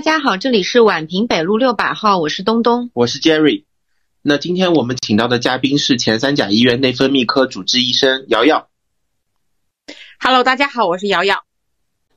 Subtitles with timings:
[0.00, 3.64] 大家好，这里是宛平北路六百号，我是东东，我是 Jerry。
[4.22, 8.70] 那今天我们请到的嘉宾是前三甲医院内分泌科主治医生瑶瑶。
[10.18, 11.44] Hello，大家好，我是瑶瑶。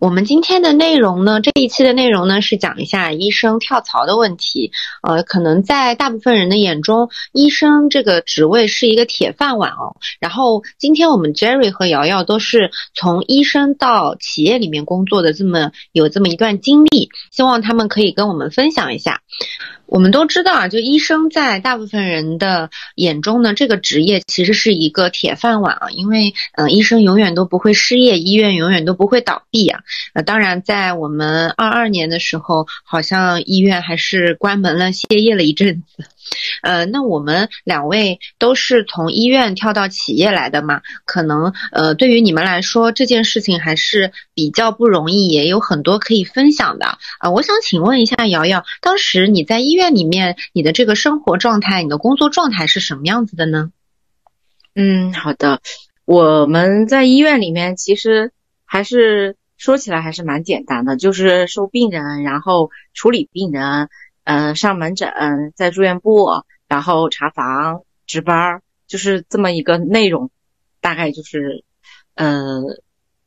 [0.04, 4.73] 我们今天的内容呢，这一期的内容呢是讲一下医生跳槽的问题。
[5.02, 9.95] 呃，可能在大部分人的眼中，医生这个职位是一个铁饭碗哦。
[10.20, 19.21] 然后今天我们 Jerry 和瑶瑶都是从医生到企业里面工作的这么有这么一段经历，希望他们可以跟我们分享一下。
[19.93, 29.81] 我们都知道啊，就医生在大部分人的眼中呢，这个职业其实是一个铁饭碗啊，因为嗯，医生永远都不会失业，医院永远都不会倒闭啊。
[30.15, 36.03] 呃，当然，在我们二二年的时候，好像医院还是关门了、歇业了一阵子。
[36.62, 40.82] 呃，那我们两位都是从医院跳到企业来的嘛？
[41.05, 47.32] 可能呃，对于你们来说，这件事情还是比较不容易，也有很多可以分享的啊。
[47.32, 53.71] 我想请问一下瑶瑶，当时你在医院里面，你的这个生活状态、你的工作状态是什么样子的呢？
[54.76, 55.62] 嗯，好的，
[56.05, 58.32] 我们在医院里面其实
[58.65, 63.90] 还是说起来还是蛮简单的，就是收病人，然后处理病人。
[64.24, 65.12] 嗯，上门诊，
[65.56, 66.28] 在住院部，
[66.68, 70.31] 然后查房、值班，就是这么一个内容。
[70.80, 71.63] 大概就是，
[72.16, 72.62] 呃，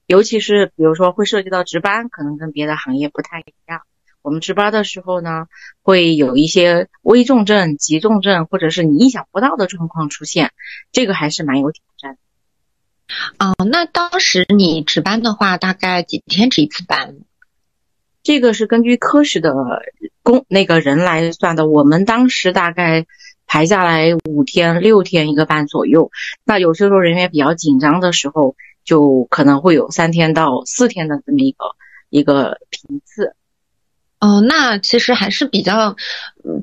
[0.07, 3.81] 尤其是比如说会涉及到值班，可能跟别的行业不太一样。
[4.21, 5.47] 我们值班的时候呢，
[5.83, 10.53] 会有一些危重症、急重症，或者是你意想不到的状况出现，
[10.93, 12.19] 这个还是蛮有挑战的。
[13.47, 17.15] 哦，那当时你值班的话，大概几天值一次班？
[18.27, 19.55] 这个是根据科室的
[20.25, 23.07] 工那个人来算的，我们当时大概
[23.47, 26.11] 排下来五天六天一个班左右。
[26.45, 31.77] 那有些时候人员比较紧张的时候，就可能会有三天到四天的这么一个
[32.11, 33.37] 一个频次。
[34.19, 35.95] 哦，那其实还是比较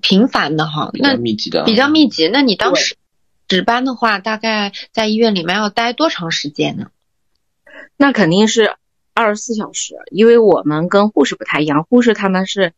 [0.01, 2.27] 频繁的哈，那密集的，比较密集。
[2.27, 2.97] 那你当时
[3.47, 6.87] 值班的话，大概在医院里面要待多长时间呢？
[7.95, 8.75] 那肯定是。
[9.13, 12.73] 二十四小时，因为我们跟护士不太一样，护士他们是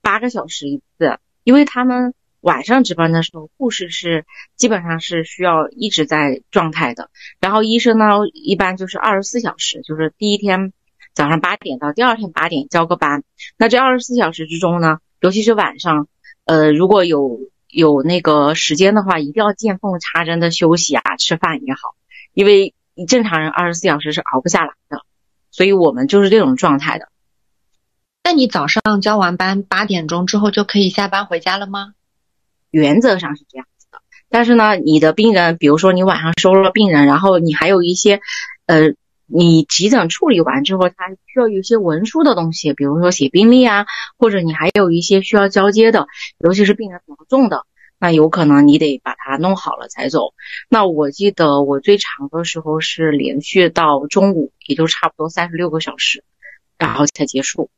[0.00, 4.24] 八个小时一次，因为他们晚上值班的时候，护士是
[4.56, 7.10] 基本上是需要一直在状态的。
[7.40, 10.72] 然后医生呢，一般就是二十四小时，就是第一天
[11.14, 13.22] 早上八点到第二天八点交个班。
[13.56, 16.08] 那这二十四小时之中呢，尤其是晚上，
[16.44, 21.94] 呃，如果有有那个时间的话，一定要见缝插针的休息啊，吃饭也好，
[22.34, 22.74] 因为
[23.08, 25.04] 正常人二十四小时是熬不下来的。
[25.52, 27.06] 所以我们就是这种状态的。
[28.24, 31.94] 那你早上交完班八点钟之后就可以下班回家了吗？
[32.70, 34.00] 原则上是这样子的。
[34.30, 38.20] 但是呢，你的病人，比如说你晚上收了病人，然后你还有一些，
[38.66, 38.94] 呃，
[39.26, 43.86] 你急诊处理完之后，他需要有一些文书的东西，比如说写病历啊，
[44.16, 46.06] 或者你还有一些需要交接的，
[46.38, 47.66] 尤其是病人比较重的。
[48.02, 50.34] 那有可能你得把它弄好了才走。
[50.68, 56.24] 那我记得我最长的时候是连续到中午，也就差不多三十六个小时，
[56.78, 57.70] 然后才结束。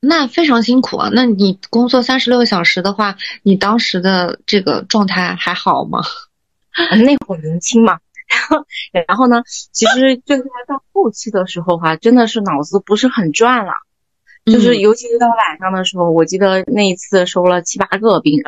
[0.00, 1.10] 那非常辛苦啊！
[1.12, 6.00] 那你工作三十六个小时的话，你当时的这个状态还好吗？
[7.06, 8.00] 那会儿年轻嘛。
[8.26, 8.66] 然后，
[9.06, 9.44] 然后呢？
[9.70, 13.74] 其实最后到后期的时候哈，真的是脑子不是很转了。
[14.46, 18.44] 就是，尤其是到晚上的时候，我记得那一次收了七八个病人，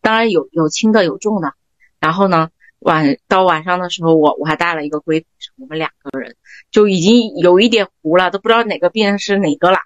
[0.00, 1.54] 当然有有轻的有重的。
[1.98, 5.24] 然后呢，晚到晚上的时候，我我还带了一个闺
[5.56, 6.36] 我们两个人
[6.70, 9.78] 就已经有一点糊了，都不知道哪个病人是哪个了。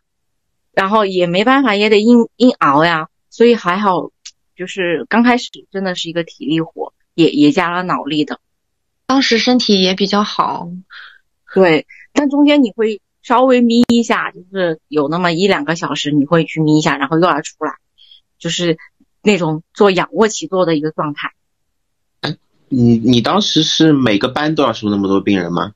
[0.75, 3.09] 然后也没办法，也得硬硬熬呀。
[3.31, 4.11] 所以还好，
[4.55, 8.39] 就是刚开始真的是一个体力活，也也加了脑力的。
[9.07, 10.69] 当时身体也比较好，
[11.55, 13.01] 对，但中间你会。
[13.25, 17.73] 稍微眯一下，就是有那么一两个小时，你会去眯一下，然后又要出来，
[18.39, 18.79] 就是
[19.23, 21.33] 那种做仰卧起坐的一个状态。
[22.69, 25.73] 你你当时是每个班都要收那么多病人吗？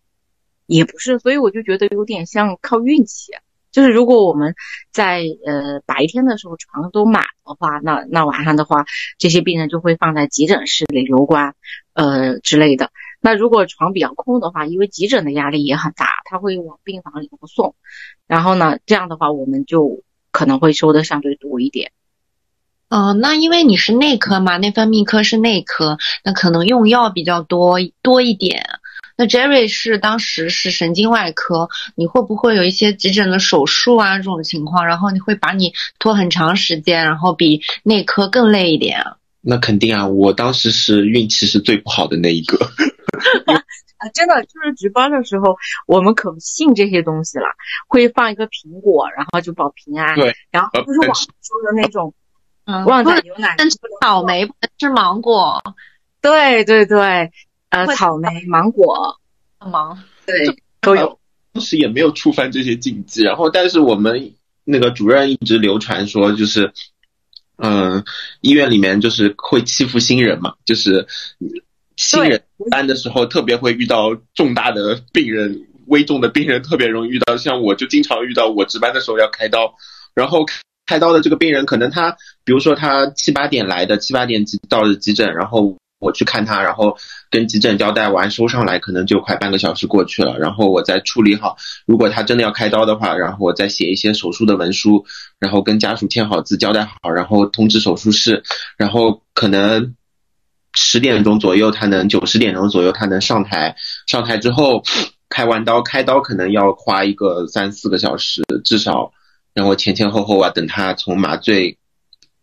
[0.67, 3.33] 也不是，所以我就觉得有点像靠运气。
[3.71, 4.55] 就是如果我们
[4.91, 8.85] 在呃白天的时候床都满的话，那那晚上的话，
[9.19, 11.55] 这些病人就会放在急诊室里留观，
[11.93, 12.91] 呃之类的。
[13.20, 17.75] 那如果床比较空的话，因为急诊的压力也很大，他会往病房里头送，
[18.26, 21.93] 然后呢，这样的话我们就可能会收的相对多一点。
[22.88, 28.65] 哦，那因为你是内科嘛，内分泌科是内科，那可能用药比较多多一点。
[29.15, 34.87] 那 Jerry 是当时是神经外科，你会不会有一些急诊的手术啊这种情况？
[34.87, 39.18] 然后你会把你拖很长时间，然后比内科更累一点啊？
[39.49, 42.59] 那肯定啊，我当时是运气是最不好的那一个。
[43.97, 45.56] 啊，真的就是值班的时候，
[45.87, 47.47] 我们可不信这些东西了，
[47.89, 50.15] 会放一个苹果，然后就保平安。
[50.17, 52.12] 对，然后就是网上说的那种
[52.67, 55.62] 嗯，旺不能仔牛奶，但是草莓，不能吃芒果，
[56.21, 57.33] 对对对，
[57.71, 59.19] 呃，草莓、芒果，
[59.59, 59.99] 芒。
[60.27, 60.35] 对，
[60.83, 61.19] 都有。
[61.55, 64.35] 当时也没有触犯这些禁忌，然后但是我们
[64.65, 66.71] 那个主任一直流传说，就是，
[67.60, 68.05] 嗯、
[68.40, 71.06] 医院里面就是会欺负新人嘛，就是
[71.96, 79.75] 新人班的时候特别会遇到重大的病人，危重的病人特别容易遇到，像我就经常遇到，我值班的时候要开刀，
[80.14, 80.46] 然后
[80.87, 86.97] 开刀的这个病人可能他，比如说他七八点来的，七八点到的急诊，然后我去看他，然后
[87.31, 91.56] 跟急诊交代完收上来，可能就快半个小时过去了，然后我再处理好。
[91.87, 95.05] 如果他真的要开刀的话，然后我再写一些手术的文书，
[95.41, 98.45] 然后跟家属签好字，交代好，然后通知手术室，
[98.77, 99.97] 然后可能
[100.73, 103.75] 十点钟左右他能，九十点钟左右他能上台，
[104.06, 104.85] 上台之后
[105.29, 109.12] 开完刀，开刀可能要花一个三四个小时，至少，
[109.53, 111.78] 然后前前后后啊，等他从麻醉。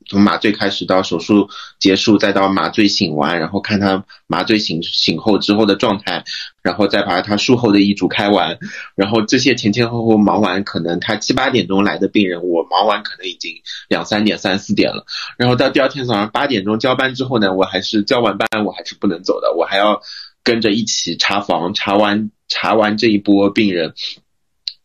[0.08, 1.50] 从麻醉开始到手术
[1.80, 6.24] 结束，再到麻醉醒完，然后看他麻醉醒醒后之后的状态，
[6.62, 8.58] 然后再把他术后的遗嘱开完，
[8.96, 13.52] 然后这些前前后后忙完，可能他七八点钟来的病人，我忙完可能已经
[13.88, 15.06] 两三点、三四点了。
[15.38, 20.02] 然后到第二天早上八点钟交班之后呢，我还是交完班我还是不能走的，我还要
[20.44, 23.94] 跟着一起查房，查完查完这一波病人。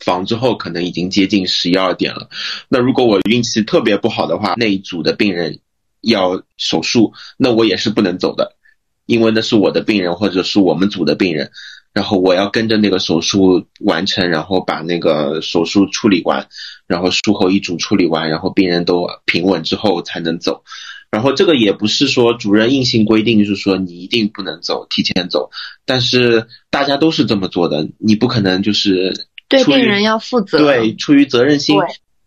[0.04, 2.28] 房之后可能已经接近十一二点了，
[2.68, 5.60] 那如果我运气特别不好的话，那一组的病人
[6.00, 8.56] 要手术，那我也是不能走的，
[9.06, 11.50] 因为那是我的病人或者是我们组的病人，
[11.92, 16.48] 然后我要跟着那个手术完成，然后把那个手术处理完，
[16.86, 20.62] 然后术后遗嘱处理完，然后病人都平稳之后才能走。
[21.10, 25.50] 然后这个也不是说主任硬性规定，就是说你一定不能走，提前走，
[25.84, 30.56] 但是大家都是这么做的，你不可能就是对病人要负责。
[30.58, 31.76] 对，出于责任心，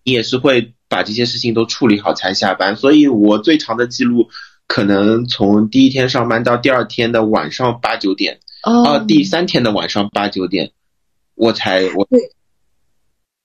[0.04, 2.76] 你也是会把这些事情都处理好才下班。
[2.76, 4.30] 所以我最长的记录，
[4.68, 10.72] 可能从第一天上班到第二天的晚上八九点，哦，啊，第三天的晚上八九点，
[11.34, 12.08] 我才我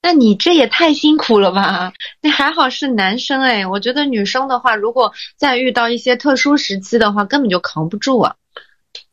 [0.02, 1.92] 那你这也太辛苦了吧？
[2.20, 8.34] 那还好是男生哎，我觉得女生的话，如果再遇到一些特殊时期的话，根本就扛不住啊。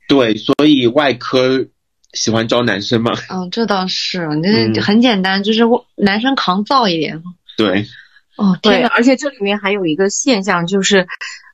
[0.08, 1.66] 对，所以外科
[2.16, 5.62] 喜欢招男生嘛，嗯，这倒是，那嗯很简单，就是
[5.96, 7.22] 男生扛造一点。
[7.58, 7.86] 对，
[8.38, 11.06] 哦，对，天呐，而且这里面还有一个现象，就是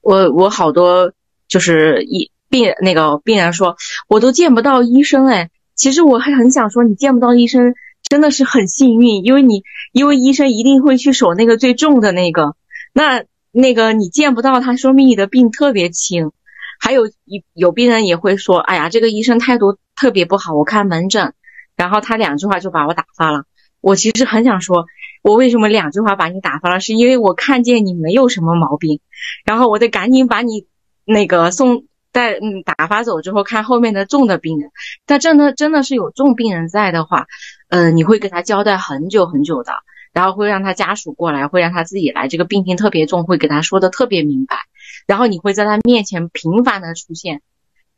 [0.01, 1.11] 我我好多
[1.47, 3.75] 就是一病那个病人说，
[4.07, 5.49] 我都见不到医生哎。
[5.75, 7.73] 其实我还很想说，你见不到医生
[8.07, 12.55] 真的是很幸运，因为你因为医生一定会去守那个最重的那个，
[12.93, 16.31] 那那个你见不到他，说明你的病特别轻。
[16.79, 21.35] 还有有有病人也会说，哎呀，这个医生态度特别不好，我看门诊，
[21.75, 23.43] 然后他两句话就把我打发了。
[23.81, 24.87] 我其实很想说，
[25.21, 26.79] 我为什么两句话把你打发了？
[26.79, 28.99] 是因为我看见你没有什么毛病，
[29.45, 30.65] 然后我得赶紧把你
[31.05, 34.71] 那个送带嗯打发走之后，看后面的重的病人。
[35.05, 37.27] 但真的真的是有重病人在的话，
[37.69, 39.71] 呃，你会给他交代很久很久的，
[40.13, 44.57] 然后会让他家属过来，会让他自己来，这个病情特别重，会给他说的特别明白，
[45.05, 47.43] 然后你会在他面前频繁的出现，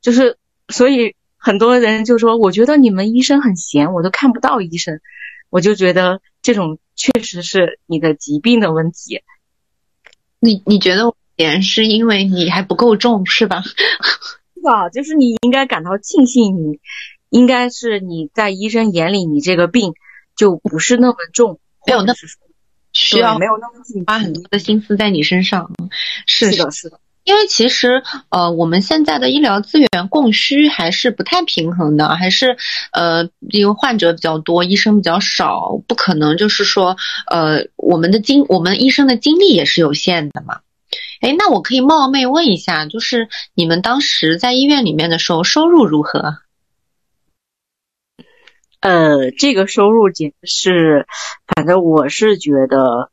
[0.02, 5.02] 就是所以很多人就说，我觉得你们医生很闲，我都看不到医生。
[5.50, 9.22] 我就觉得这种确实是你的疾病的问题。
[10.40, 13.62] 你你觉得我点是因为你还不够重是吧？
[14.56, 16.80] 是的，就是你应该感到庆幸你，
[17.30, 19.94] 应该是你在医生眼里，你这个病
[20.38, 22.40] 就不是那么重，没有那或者是说
[22.94, 25.70] 需要没有那么紧花很多的心思在你身上。
[26.26, 32.58] 是是的，是的，因为其实呃，我们现在的医疗资源供需还是不太平衡的，还是
[32.92, 36.98] 呃，因为患者比较多，医生比较少，不可能就是说
[37.32, 40.60] 呃，我们的精我们医生的精力也是有限的嘛。
[41.22, 46.40] 哎，那我可以冒昧问一下，就是你们当时在医院里面的时候收入如何？
[48.82, 51.08] 呃，这个收入简直是，
[51.48, 53.10] 反正我是觉得，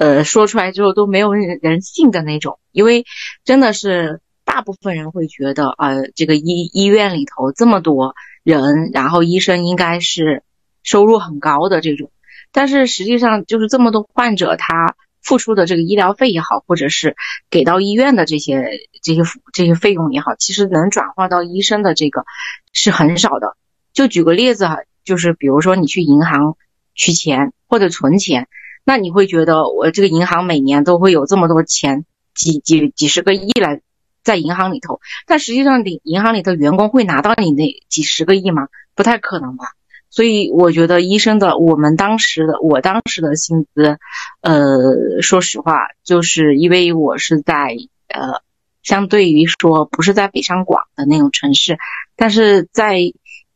[0.00, 3.04] 呃，说出来之后都没有人人信的那种，因为
[3.44, 10.42] 真的是大部分人会觉得，呃，这个医医院里头这么多人，然后医生应该是
[10.82, 12.10] 收入很高的这种，
[12.50, 17.14] 但是实际上就是这么多患者，他付出的这个医疗费也好，或者是
[17.50, 19.20] 给到医院的这些这些
[19.52, 22.24] 这些费用也好，其实能转化到医生的这个
[22.72, 23.54] 是很少的。
[23.92, 26.56] 就举个例子哈，就是比如说你去银行
[26.94, 28.48] 取钱或者存钱，
[28.84, 33.80] 那你会觉得我这个银行每年都会有这么多钱，几几几十个亿来
[34.22, 38.68] 在银行里头，但实际上，你银行里的员工会拿到你那几十个亿吗？
[38.94, 39.72] 不太可能吧。
[40.12, 43.98] 所以我觉得医生的，我们当时的，我当时的薪资，
[44.40, 47.76] 呃，说实话，就是因为我是在
[48.08, 48.42] 呃，
[48.82, 51.78] 相对于说不是在北上广的那种城市，
[52.16, 52.98] 但是在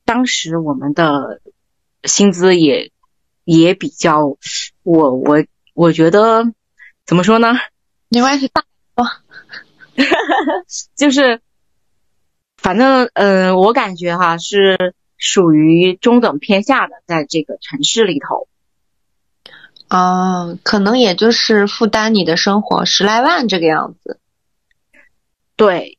[0.04, 1.40] 当时我们的
[2.04, 2.92] 薪资也
[3.44, 4.36] 也比较，
[4.84, 6.44] 我我我觉得
[7.04, 7.48] 怎么说呢？
[8.08, 8.64] 没关系，大
[10.94, 11.40] 就是，
[12.56, 14.94] 反正嗯，我感觉哈是。
[15.16, 18.46] 属于中等偏下的，在这个城市里头，
[19.88, 24.20] 啊，可能也就是负担你的生活十来万这个样子。
[25.56, 25.96] 对，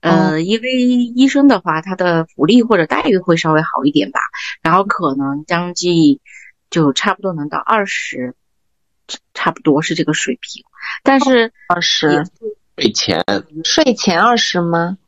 [0.00, 4.18] 呃，因为医生的话，他的福利或者待遇会稍微好一点吧，
[4.62, 6.18] 然后可能将近
[6.70, 8.34] 就差不多能到二十，
[9.34, 10.64] 差不多是这个水平。
[11.02, 12.24] 但是二十
[12.76, 13.24] 税前
[13.64, 14.98] 税前二十吗？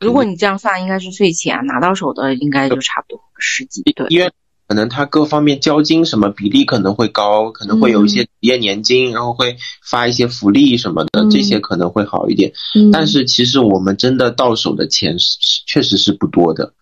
[0.00, 3.82] 如果你这样算，应该是税前拿到手的，应该就差不多十几。
[3.82, 4.30] 对，因为
[4.66, 9.56] 可能他各方面交金什么比例可能会高，可能会有一些企业年金，然后会
[9.88, 12.52] 发一些福利什么的，这些可能会好一点。
[12.92, 16.74] 但是其实我们真的到手的钱是确实是不多的。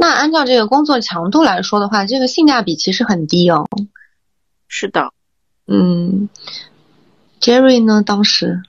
[0.00, 3.66] 那按照这个工作强度来说的话，这个性价比其实很低哦。
[4.66, 5.12] 是的，
[5.66, 6.30] 嗯
[7.38, 8.02] ，Jerry 呢？
[8.02, 8.62] 当时。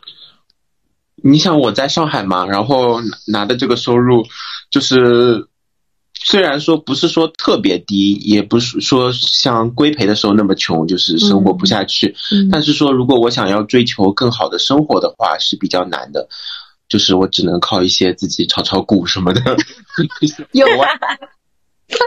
[1.23, 4.25] 你想我在上海嘛，然后拿的这个收入，
[4.69, 5.47] 就是
[6.13, 12.13] 虽然说不是说特别低，也不是说像规培的时候那么穷，就是生活不下去。
[12.51, 16.27] 但是说如果我想要追求更好的生活的话，是比较难的，
[16.91, 19.41] 就是我只能靠一些自己炒炒股什么的。
[20.51, 20.89] 有啊。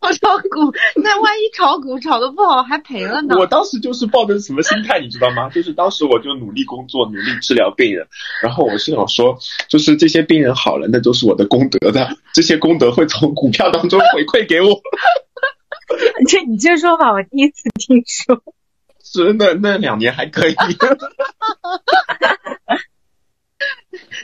[0.00, 3.36] 炒炒股，那万一炒股炒的不好还赔了呢？
[3.38, 5.48] 我当时就是抱着什么心态，你知道吗？
[5.48, 8.06] 就是当时我就努力工作，努力治疗病人，
[8.42, 14.78] 然后我是想说，就是这些病人好了，那都是我的功德的，这些功德会从股票当中回馈给我。
[16.28, 18.42] 这你这说法我第一次听说。
[19.14, 20.54] 真的那两年还可以。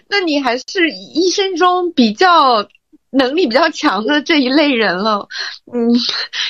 [0.09, 2.69] 那你还是一生中比较。
[3.11, 5.27] 能力比较强的这一类人了，
[5.73, 5.91] 嗯，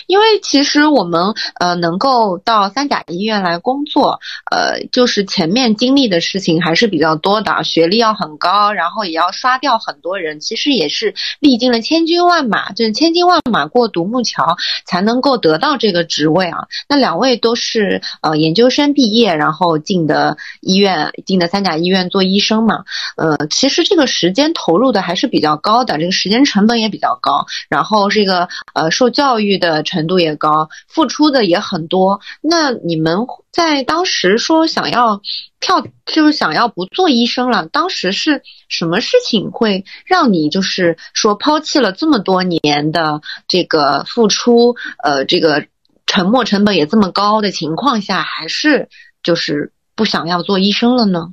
[0.07, 16.67] 因为其实我们呃能够到三甲医院来工作，呃，就是前面经历的事情还是比较多的，学历要很高，然后也要刷掉很多人，其实也是历经了千军万马，就是千军万马过独木桥才能够得到这个职位啊。
[16.90, 22.85] 那两位都是呃研究生毕业，然后进的医院，进的三甲医院做医生嘛，
[23.17, 26.45] 呃，其实这个时间投入的还是比较高的，这个时间。
[26.50, 32.21] 成本也比较高，然后这个呃受教育的程度也高，付出的也很多。
[32.42, 35.21] 那你们在当时说想要
[35.61, 45.66] 跳，就是想要不做医生了，当时是什么事情会让你就是说抛弃了这么多年的这个付出，呃，这个
[46.07, 48.88] 沉没成本也这么高的情况下，还是
[49.23, 51.33] 就是不想要做医生了呢？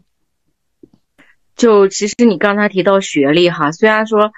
[1.56, 4.32] 就其实你刚才提到学历哈，虽然说。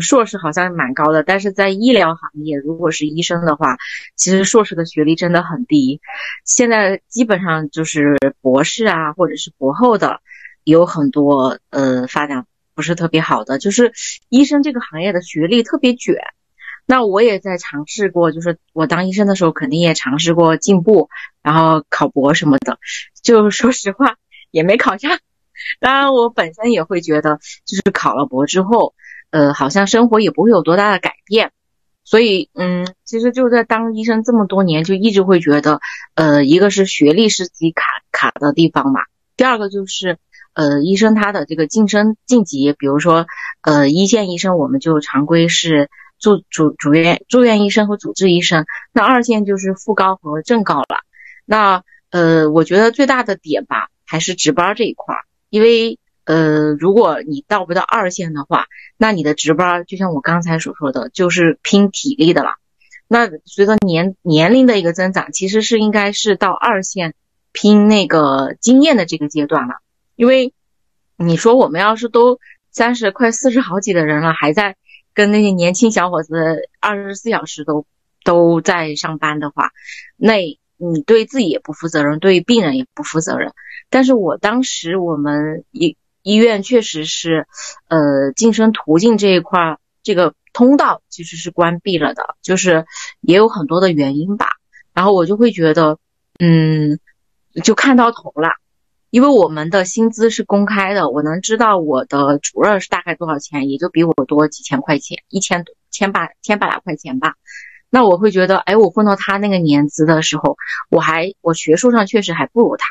[0.00, 3.76] 硕士好像蛮高的，但是在医疗行业，如果是医生的话，
[4.16, 6.00] 其实硕士的学历真的很低。
[6.44, 10.20] 现在基本上就是博士啊，或者是博后的，
[10.64, 13.58] 有很多呃发展不是特别好的。
[13.58, 13.92] 就是
[14.28, 16.16] 医生这个行业的学历特别卷。
[16.84, 21.08] 那我也在尝试过，就是我当医生的时候，肯定也尝试过进步，
[21.42, 22.78] 然后考博什么的。
[23.22, 24.16] 就说实话，
[24.50, 25.18] 也没考上。
[25.78, 28.94] 当然，我本身也会觉得，就是考了博之后。
[29.32, 31.52] 呃，好像生活也不会有多大的改变，
[32.04, 35.80] 所以，嗯，其实就在当医生这么多年，就一直会觉得，
[36.14, 39.00] 呃，一个是学历是自己卡卡的地方嘛，
[39.34, 40.18] 第二个就是，
[40.52, 43.26] 呃，医生他的这个晋升晋级，比如说，
[43.62, 45.88] 呃，一线医生我们就常规是
[46.20, 51.00] 住主主院住院医生和主治医生，那二线就是副高和正高了。
[51.46, 55.98] 那，呃，我觉得最大的点吧，还是值班这一块儿，因为。
[56.24, 62.54] 呃，如果你到不到二线的话，那你的值班就像我刚才所说的，就是拼体力的了。
[63.08, 67.14] 那随着年年龄的一个增长，其实是应该是到二线
[67.50, 69.74] 拼那个经验的这个阶段了。
[70.14, 70.54] 因为
[71.16, 72.38] 你说我们要是都
[72.70, 74.76] 三十快四十好几的人了，还在
[75.14, 77.84] 跟那些年轻小伙子二十四小时都
[78.22, 79.72] 都在上班的话，
[80.16, 80.36] 那
[80.76, 83.52] 你对自己也不负责任，对病人也不负责任。
[83.90, 85.96] 但是我当时我们一。
[86.22, 87.46] 医院确实是，
[87.88, 92.86] 呃，晋升途径这一块，这个通道其实是关闭了的，就是
[93.20, 94.46] 也有很多的原因吧。
[94.94, 95.98] 然后我就会觉得，
[96.38, 96.98] 嗯，
[97.64, 98.50] 就看到头了。
[99.10, 107.34] 因为我们的薪资是公开的，我能知道我的主任是大概多少钱，也就比我多几千块钱，一千多千把千八百块钱吧。
[107.90, 110.56] 那我会觉得，哎，我混到他那个年资的时候，
[110.88, 112.86] 我还我学术上确实还不如他，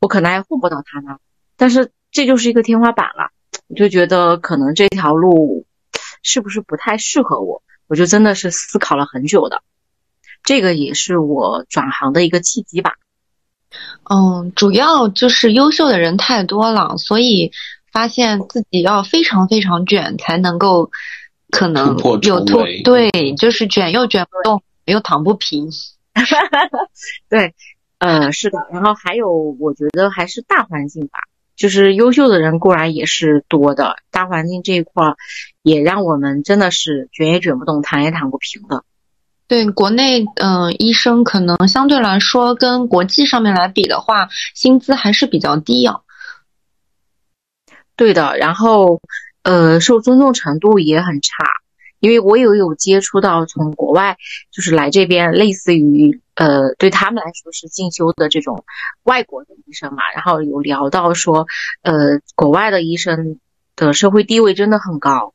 [0.00, 1.18] 我可能还混不到他那，
[1.58, 3.28] 但是这就是一个天花板了，
[3.68, 5.66] 我就觉得可能这条路
[6.22, 9.62] 是不是不太适合我，我就真的是思考了很久的。
[10.42, 12.94] 这个也是我转行的一个契机吧。
[14.08, 17.52] 嗯，主要就是优秀的人太多了，所以
[17.92, 20.90] 发现自己要非常非常卷才能够
[21.50, 25.68] 可能有突对，就是卷又卷不动，又躺不平。
[27.28, 27.54] 对，
[27.98, 28.66] 呃，是的。
[28.72, 29.30] 然后还有，
[29.60, 31.18] 我觉得还是大环境吧，
[31.56, 35.14] 就是优秀的人固然也是多的，大环境这一块
[35.62, 38.84] 也让我们真的是卷也卷不动，躺也躺不平的。
[39.48, 46.00] 对国内，嗯，医生可能相对来说跟国际上面来比的话，薪资还是比较低啊。
[47.94, 49.00] 对的，然后，
[49.42, 51.44] 呃，受尊重程度也很差，
[52.00, 54.16] 因为我也有接触到从国外
[54.50, 58.64] 就是来这边，类似于呃，对他们来说是进修的这种
[59.02, 61.46] 外国的医生嘛，然后有聊到说，
[61.82, 63.38] 呃，国外的医生
[63.74, 65.32] 的社会地位真的很高，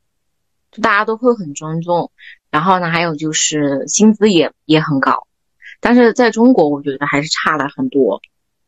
[0.71, 2.11] 就大家都会很尊重。
[2.51, 5.25] 然后呢，还有就是薪资也也很高，
[5.79, 8.21] 但是在中国，我觉得还是差了很多。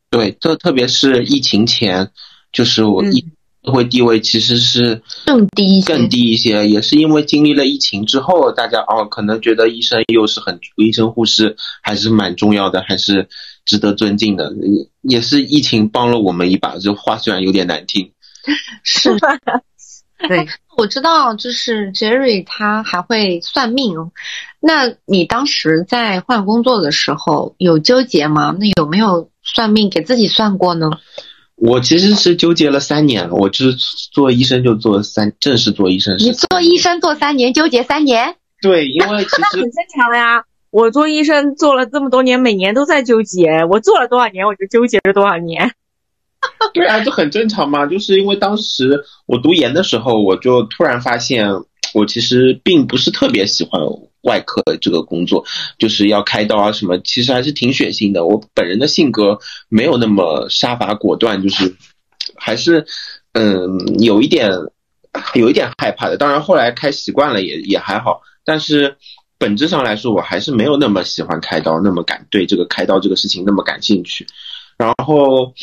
[0.10, 2.12] 对，特特别是疫情前，
[2.52, 3.33] 就是我医
[3.66, 13.30] 社会地位其实是更低更低一些，也是因为经历了疫情之后，大家哦可能觉得医生又是很医生护士还是蛮重要的，还是
[13.66, 14.54] 值得尊敬的。
[15.02, 18.12] 也是疫情帮了我们一把，这话虽然有点难听，
[18.84, 19.30] 是吧。
[20.28, 23.94] 对，我知道，就是 Jerry 他还会算命。
[24.62, 28.56] 那你当时在换工作的时候有纠结吗？
[28.58, 30.92] 那有没有算命给自己算过呢？
[31.56, 33.78] 我其实是纠结了三年，我就是
[34.12, 36.18] 做医生就做三，正式做医生。
[36.18, 38.36] 你做医生做三年，纠结三年？
[38.62, 40.44] 对，因为其实 很正常呀。
[40.72, 43.64] 我做医生做了这么多年，每年都在纠结。
[43.70, 45.72] 我做了多少年，我就纠结了多少年。
[46.74, 47.86] 对啊，这很正常嘛。
[47.86, 51.48] 就是因为当时我读研的时候，我就突然发现，
[51.94, 53.82] 我其实并不是特别喜欢
[54.22, 55.46] 外科这个工作，
[55.78, 58.26] 就是要开刀啊什么，其实还是挺血腥的。
[58.26, 61.76] 我本人的性格没有那么杀伐果断，就是
[62.36, 62.86] 还是
[63.34, 64.52] 嗯有一点
[65.36, 66.18] 有一点害怕的。
[66.18, 68.98] 当然后来开习惯了也也还好，但是
[69.38, 74.28] 本质上来说，我还是没有那么喜欢开刀，那么感对这个开刀这个事情那么感兴趣。
[74.78, 75.54] 然后。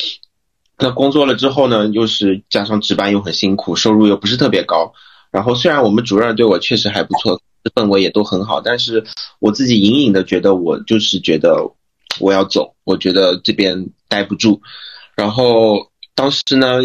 [0.83, 4.93] 那工作了之后呢，又是加上值班又很辛苦，收入又不是特别高。
[5.31, 7.41] 然后虽然我们主任对我确实还不错，
[7.73, 9.03] 氛围也都很好，但是
[9.39, 11.71] 我自己隐隐的觉得，我就是觉得
[12.19, 14.61] 我要走，我觉得这边待不住。
[15.15, 16.79] 然后当时呢，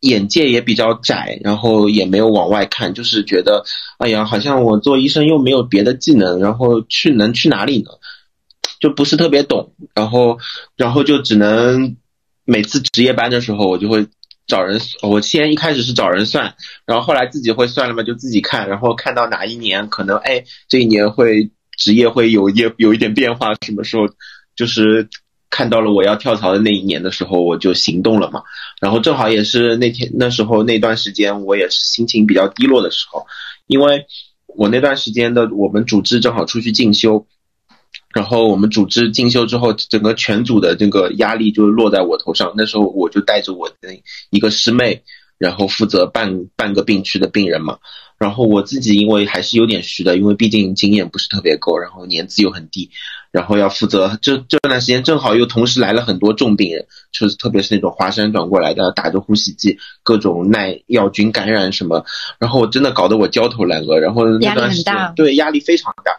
[0.00, 3.64] 眼界也比较窄，然后也没有往外看，就是觉得，
[3.98, 7.90] 哎呀，好像我做医生又没有别的技能，然后去能去哪里呢？
[8.80, 10.38] 就不是特别懂，然后，
[10.76, 11.96] 然后就只能。
[12.50, 14.06] 每次值夜班的时候，我就会
[14.48, 14.80] 找人。
[15.02, 18.68] 我先一开始是找人算，然后后来自己会算了嘛，就自己看。
[18.68, 24.08] 然后看到哪一年可能，哎，这一年会职业会有一有一点变化，什么时候
[24.56, 25.08] 就是
[25.50, 28.42] 看到了我要跳槽的那一年的时候，我就行动了嘛。
[28.80, 33.26] 然后正好也是那天那时候那段时间，我也是心情比较低落的时候，
[33.68, 34.06] 因为
[34.46, 37.26] 我那段时间的我们组织正好出去进修。
[38.18, 42.52] 然后我们组织进修之后，整个全组的这个压力就落在我头上。
[42.56, 43.94] 那时候我就带着我的
[44.30, 45.04] 一个师妹，
[45.38, 47.78] 然后负责半半个病区的病人嘛。
[48.18, 52.90] 然后我自己因为还是有点虚的，因为毕竟经验不是特别够，然后年资又很低，
[53.30, 62.04] 然后要负责这这段时间正好又同时来了很多重病人，就是特别是那种华山转过来的，打着呼吸机，各种耐药菌感染什么。
[62.40, 66.10] 然后我真的搞得我焦头烂额，然后那段时间对压力非常大。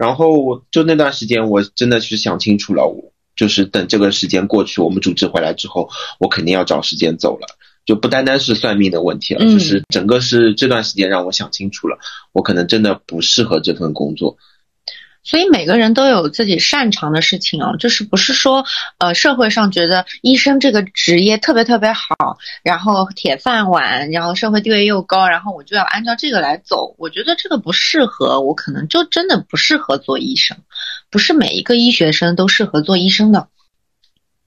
[0.00, 7.46] 然后我就那段时间，我真的是想清楚了，我就是等这个时间过去，我们组织回来之后，我肯定要找时间走了，
[7.84, 11.98] 就不单单是算命的问题了，就是整个是这段时间让我想清楚了，
[12.32, 14.38] 我可能真的不适合这份工作。
[15.22, 18.64] 所以每个人都有自己擅长的事情啊，就是不是说，
[18.98, 26.94] 呃，社会上觉得医生这个职业特别特别好，然后铁饭碗，然后社会地位又高，然后我就要按照这个来走。
[26.98, 30.56] 我觉得这个不适合我，可能就真的不适合做医生，
[31.10, 33.48] 不是每一个医学生都适合做医生的。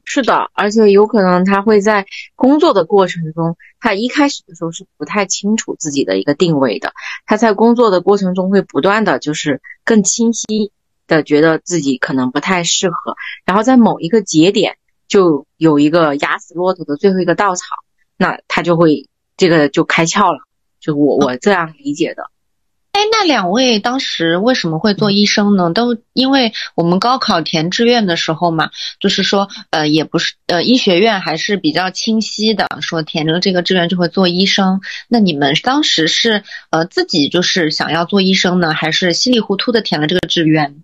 [0.06, 6.94] 是的，而且有可能他会在工作的过程中，他一开始的时候是不太清楚自己的一个定位的。
[7.26, 10.72] 他在工作的过程中会不断的就是更清晰
[11.08, 17.63] 的觉得自己可能不太适合，然后在某一个节点就有一个压死骆驼的最后一个稻草，
[18.18, 20.39] 那他就会这个就开窍了，
[20.80, 22.30] 就我我这样理解的。
[22.94, 25.74] 哎，那两位当时为什么会做医生呢？
[25.74, 34.80] 都因为我们高考填志愿的时候嘛，就是说，呃，也不是，呃，医学院还是比较清晰的，说填了这个志愿就会做医生。
[35.08, 40.84] 那你们当时是呃自己就是想要做医生呢，还是稀里糊涂的填了这个志愿？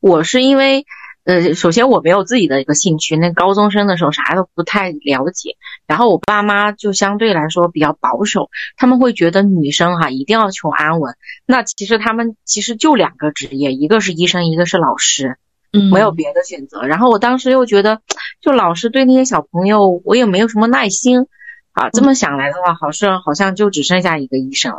[0.00, 0.84] 我是因为。
[1.26, 11.16] 呃，首先我没有自己的一个兴趣，那高中生的时候啥都不太了解，然后我爸妈就相对来说比较保守，他们会觉得女生哈一定要求安稳。
[11.44, 15.36] 那其实他们其实就两个职业，一个是医生，一个是老师，
[15.72, 16.82] 嗯，没有别的选择。
[16.82, 18.02] 然后我当时又觉得，
[18.40, 21.26] 就老师对那些小朋友，我也没有什么耐心
[21.72, 21.90] 啊。
[21.90, 24.78] 这么想来的话，好像好像就只剩下一个医生了。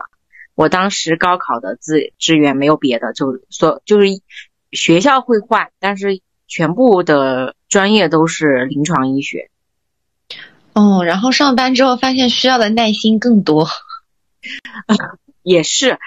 [0.55, 4.07] 我当时高考的志志愿没有别的，就说就是
[4.71, 6.21] 学校会换，但是。
[6.47, 9.49] 全部的专业都是临床医学，
[10.73, 13.67] 哦，然后上班之后发现需要的耐心更多，
[15.43, 15.99] 也是，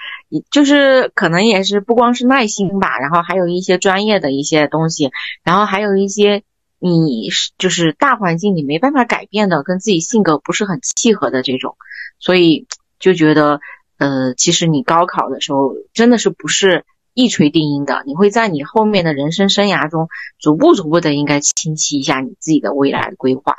[0.49, 5.11] 就是可能也是不光是耐心吧，然后还有一些专业的一些东西，
[5.43, 6.43] 然后还有一些
[6.79, 11.77] 你就是大环境你没办法改变的，跟自己性格不是很契合的这种，
[12.19, 12.65] 所以
[12.99, 13.61] 就觉得，
[13.99, 16.83] 呃，其实你高考的时候真的是不是。
[17.13, 20.07] 一锤定音的，你会在你后面的人生生涯中
[20.39, 23.55] 逐步逐步的应该清晰一下你自己的未来规划。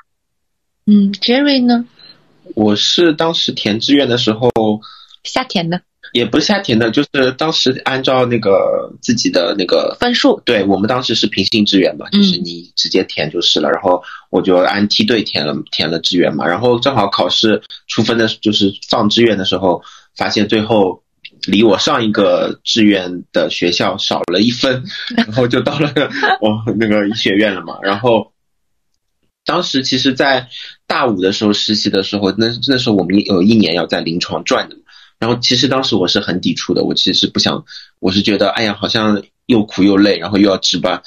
[0.87, 1.85] 嗯，Jerry 呢？
[2.55, 4.51] 我是当时填志愿的时候
[5.23, 10.41] 瞎填的，也不是瞎填的，就是当时按照那个自己的那个分数。
[10.45, 13.71] 对我们当时是平行志愿嘛，就是你直接填就是了。
[13.71, 19.83] 然后我就按梯队填了填了志愿嘛，然后正好考试出分的，就是放志愿的时候，
[20.17, 21.02] 发现最后。
[21.47, 24.85] 离我上一个志愿的学校少了一分，
[25.17, 25.93] 然后就到了
[26.41, 27.79] 我那个医学院了嘛。
[27.83, 28.33] 然后
[29.45, 30.49] 当时其实，在
[30.87, 34.77] 大五的时候实习的时候，那那时候我们有一年要在临床转的。
[35.19, 37.65] 然后其实当时我是很抵触的，我其实是不想，
[37.99, 41.03] 我是觉得哎呀，好像又苦又累，然后又要值班，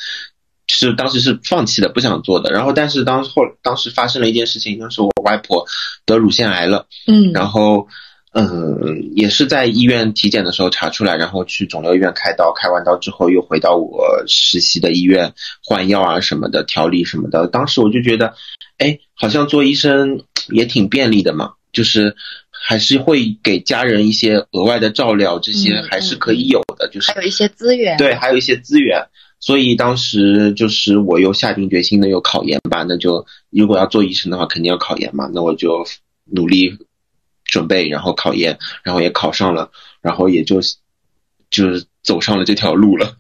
[0.68, 2.52] 是当时是放弃的，不想做的。
[2.52, 5.66] 然后但是当后当时发生了一件事情，就是我外婆
[6.06, 7.88] 得乳腺癌了，嗯，然后。
[8.38, 15.32] 嗯，也是在医院体检的时候查出来，然后去肿瘤医院开刀，开完刀之后又回到我实习的医院
[15.64, 17.48] 换药啊什么的，调理什么的。
[17.48, 18.34] 当时我就觉得，
[18.78, 22.18] 哎，好像做医生也挺便利的嘛，就是
[22.52, 27.96] 还是会给家人一些额外的照料，这些还是可以有的，就是还有一些资源。
[27.96, 29.02] 对，还有一些资源。
[29.40, 35.88] 所以当时就是我又下定决心的又考研吧，那就如果要做医生的话，肯定要考研嘛，那我就
[36.26, 36.78] 努力。
[37.56, 40.60] 准备，然后考研，然后也考上了，然后也就
[41.50, 43.16] 就是走上了这条路了。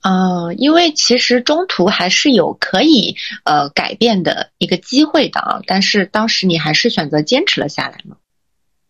[0.00, 8.16] 嗯，因为其实中途还是有可以呃改变的一个机会的啊，但是当时你还是选择坚持了下来嘛。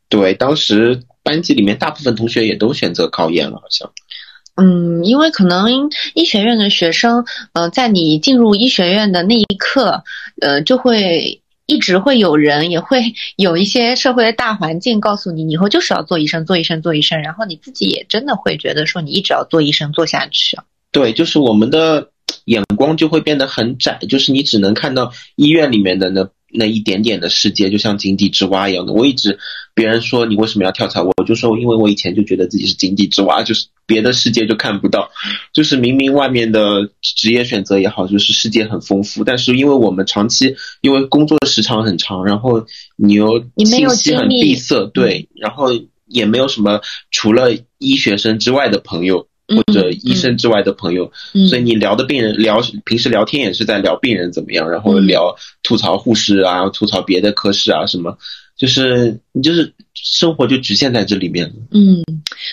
[0.08, 3.90] 对，当时班级里面大部分同学也都选择考研了，好像。
[4.54, 10.04] 嗯，因为可能医学院的学生，呃，在你进入医学院的那一刻，
[10.40, 11.42] 呃，就会。
[11.66, 17.20] 一直会有人，也会有一些社会的大环境告诉你，以后就是要做医生，做医生，做医生。
[17.22, 20.56] 然后你自己也真的会觉得说，你一直要做医生做下去。
[20.92, 22.10] 对，就是我们的
[22.44, 28.92] 眼光就会变得很窄，就是你只能看到医院里面的那那一点点的世界，就像井底之蛙一样的。
[28.92, 29.38] 我一直
[29.76, 33.68] 别人说你为什么要跳槽，我就说因为我以前就觉得自己是井底之蛙，就是。
[33.88, 35.08] 别的世界就看不到，
[35.52, 45.68] 就是明明外面的职业选择也好，就是世界很丰富，但是因为我们长期因为工作时长很长，然后你又信息很闭塞，对，然后
[46.04, 46.80] 也没有什么
[47.12, 51.12] 除了医学生之外的朋友或者医生之外的朋友，
[51.48, 58.18] 所以你聊的病人聊平时聊天也是在聊病人怎么样，然后聊吐槽护士啊，吐槽别的科室啊什么。
[58.56, 62.02] 就是你就是生活就局限在这里面嗯，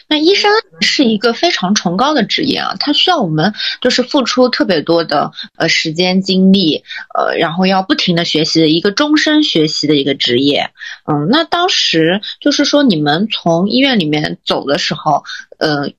[0.07, 6.83] 那医生是一个非常崇高的职业啊，他需要我们就是付出特别多的呃时间精力，
[7.17, 10.71] 呃，然后要不停的学习的一个终身学习的一个职业。
[11.05, 15.23] 嗯，那当时就是说你们从医院里面走的时候，
[15.57, 15.91] 呃。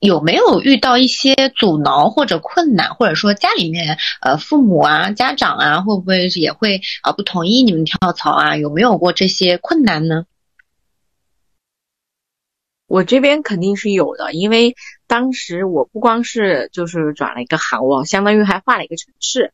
[0.00, 8.56] 有没有遇到一些阻挠或者困难，或者说家里面呃父母啊、家长啊，会不会也会啊不同意你们跳槽啊？
[8.56, 10.24] 有没有过这些困难呢？
[12.86, 14.74] 我这边肯定是有的，因为
[15.06, 19.52] 当时我不光是就是转了一个行，我相当于还换了一个城市。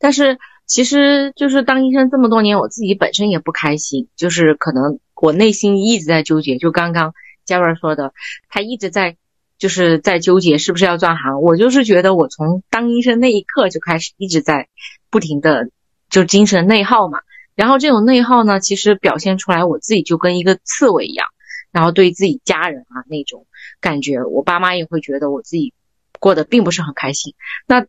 [0.00, 6.58] 但是其实就是当医生这么多年，我自己本身也不开心，就是可能我内心一直在纠结。
[6.58, 8.12] 就刚刚嘉文说的，
[8.48, 9.16] 他一直在。
[9.64, 11.40] 就是在纠结是不是要转行。
[11.40, 14.68] 我就是觉得我从当医生那一刻就开始一直在
[15.08, 15.70] 不停的
[16.10, 17.20] 就精神内耗嘛。
[17.54, 21.28] 然后这种内耗呢，其实表现出来我自己就跟一个刺猬一样，
[21.72, 23.46] 然后对自己家人啊那种
[23.80, 25.72] 感觉，我爸妈也会觉得我自己
[26.20, 27.32] 过得并不是很开心。
[27.66, 27.86] 那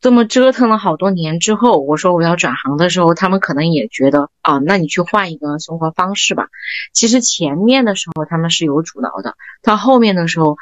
[0.00, 6.48] 这么折腾了好多年之后，我说我要转行的时候，他们可能也觉得啊，那你去换一个生活方式吧。
[6.94, 10.56] 其实前面的时候他们是有阻挠的，到后面的时候，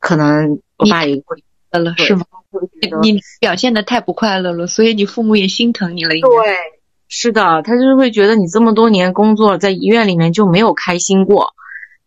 [0.00, 2.24] 可能我爸也会快乐是吗？
[3.02, 6.10] 你表现的太不快乐了，所以你父母也心疼你了。
[6.10, 6.20] 对，
[7.08, 11.52] 是的，他就是会觉得你这么多年工作在医院里面就没有开心过，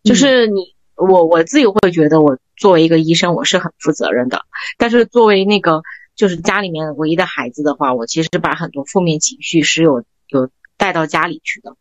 [0.05, 4.43] 就是你我我自己会觉得我作为一个医生我是很负责任的，
[4.77, 5.83] 但是作为那个。
[6.17, 11.77] 就是家里面唯一的孩子的话，我其实把很多负面情绪是有有带到家里去的，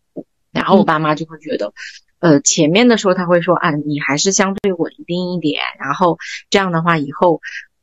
[0.52, 1.72] 然后我爸妈就会觉得，
[2.20, 6.18] 呃，前面的时候他会说啊，你还是相对稳定一点，然后
[6.50, 7.40] 这样的话以后，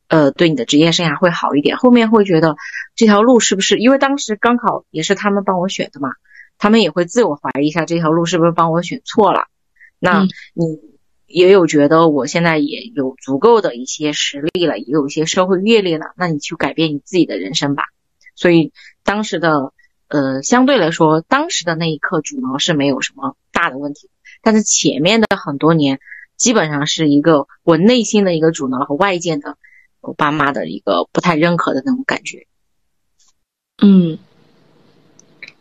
[0.07, 1.75] 呃，对你的职业生涯会好一点。
[1.75, 2.55] 后面会觉得
[2.95, 3.79] 这条路是不是？
[3.79, 6.09] 因为当时刚好也是他们帮我选的嘛，
[6.59, 9.47] 他们也会自我怀疑一下这条路是不是帮我选错了。
[9.97, 10.92] 那你。
[11.34, 17.86] 也有觉得我现在也有足够的一些实力了，也有一些社会阅历了，那你去改变你自己的人生吧。
[18.36, 18.72] 所以
[19.04, 19.74] 当时的
[20.10, 24.12] 呃，相对来说，当时的那一刻阻挠是没有什么大的问题，
[24.43, 26.00] 但是前面的很多年，
[26.38, 29.58] 基本上是一个我内心的一个阻挠和外界的
[30.02, 32.46] 我爸妈的一个不太认可的那种感觉。
[33.82, 34.19] 嗯。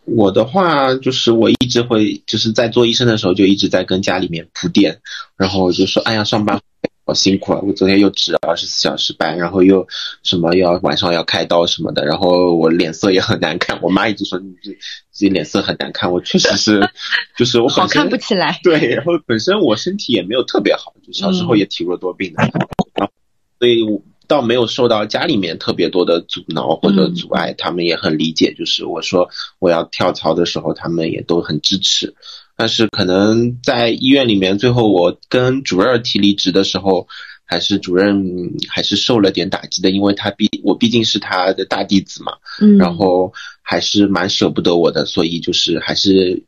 [0.05, 4.99] 我的话就是我一直会就是在做医生的时候就一直在跟家里面铺垫，
[5.37, 6.59] 然后就说哎呀上班
[7.05, 9.87] 好辛苦啊，我昨天又值二十四小时班，然后又
[10.23, 14.75] 什么要晚上要开刀什么的，然后我脸色也很难看，我妈一直说你自
[15.11, 16.89] 己脸色很难看，我确实是
[17.37, 23.11] 就是我好看不起来，对，然后本身我身体也没有特别好，就小时候也体弱多病的，然后
[23.59, 23.85] 所以。
[24.27, 28.53] 倒没有受到家里面特别多的阻挠或者阻碍，他们也很理解。
[28.53, 32.15] 就是我说我要跳槽的时候，他们也都很支持。
[32.55, 37.07] 但是可能在医院里面，最后我跟主任提离职的时候，
[37.45, 42.33] 还是主任还是受了点打击的，因为他毕我毕竟是他的大弟子嘛，
[42.77, 46.43] 然后还是蛮舍不得我的，所以就是还是。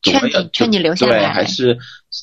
[0.00, 1.76] 劝你劝你留下来，对，还是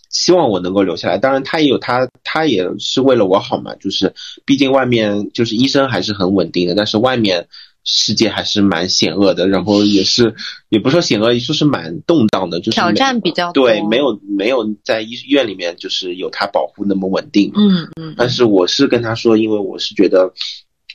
[0.10, 1.17] 希望我能够留下来。
[1.17, 3.75] 当然，他也有他，他也是为了我好嘛。
[3.75, 4.13] 就是
[4.45, 7.47] 毕竟外面就是医生还是很稳定的，但是外面
[7.84, 9.47] 世界还是蛮险恶的。
[9.47, 10.36] 然后也是，
[10.69, 13.67] 也不说险恶，就是蛮动荡的，就是挑战比较多。
[13.67, 17.51] 对，没有没有在医院里面就是有他保护那么稳定。
[17.55, 18.15] 嗯嗯。
[18.17, 20.34] 但是我是跟他说，因为我是觉得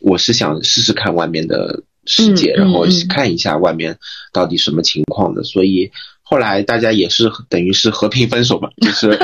[0.01, 3.99] 我是想试试看外面的世界，然后看一下外面
[4.33, 5.91] 到底什么情况的，所以。
[6.31, 9.09] 后来大家也是等于是和平分手吧， 就是，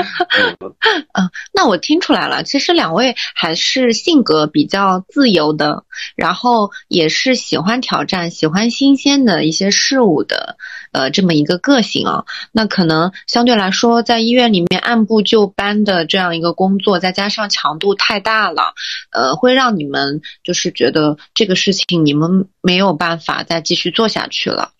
[1.13, 5.85] 嗯，那我听出来了，其实两位还是性格比较自由的，
[6.17, 10.57] 然后也是喜欢挑战、喜欢新鲜的一些事物的，
[10.91, 12.25] 呃，这么一个个性啊。
[12.51, 18.73] 那可能相对来说，在医院里面按部就班的这样一个工作，再加上强度太大了，
[19.11, 24.71] 呃，会让你们就是觉得这个事情你们没有办法再继续做下去了。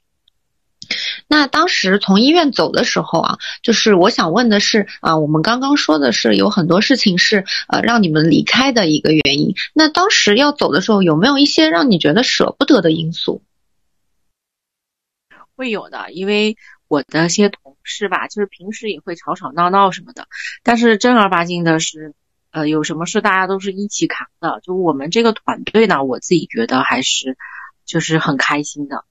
[1.28, 9.56] 那当时从医院走的时候啊，就是我想问的是啊，我们刚刚说的是有很多事情是呃让你们离开的一个原因。
[9.74, 13.44] 那当时要走的时候，有没有一些让你觉得舍不得的因素？
[15.56, 16.56] 会有的，因为
[16.88, 20.28] 我的些同事吧，就是平时也会吵吵闹闹什么的，
[20.64, 22.14] 但是正儿八经的是，
[22.52, 24.62] 呃，有什么事大家都是一起扛的。
[24.62, 27.38] 就我们这个团队呢，我自己觉得还是
[27.86, 29.04] 就是很开心的。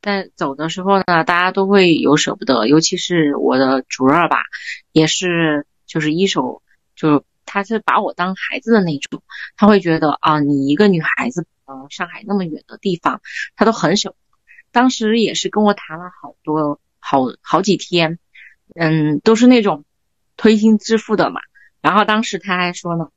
[0.00, 4.42] 但走的时候呢，大家都会有舍不得，尤其是我的主任吧，
[4.92, 6.62] 也是就是一手，
[6.94, 9.22] 就他是把我当孩子的那种，
[9.56, 13.20] 他会觉得啊，你一个女孩子，呃，上海那么远的地方，
[13.56, 14.14] 他都很舍。
[14.70, 18.18] 当时也是跟我谈了好多好好几天，
[18.74, 19.84] 嗯，都是那种
[20.36, 21.40] 推心置腹的嘛。
[21.80, 23.08] 然后当时他还说呢，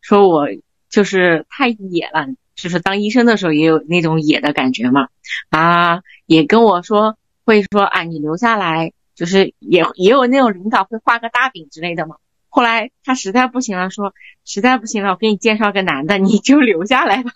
[0.00, 0.48] 说我
[0.88, 2.26] 就是太野了。
[2.60, 5.06] 就是当医生的时候也有那种野的感觉嘛，
[5.48, 12.16] 啊，也跟我说会说啊，你留下来，就是也也有那种领导会画个大饼之类的嘛。
[12.48, 14.12] 后来他实在不行了，说
[14.44, 17.30] 实在不行了，我给你介绍个男的，你就留下来吧。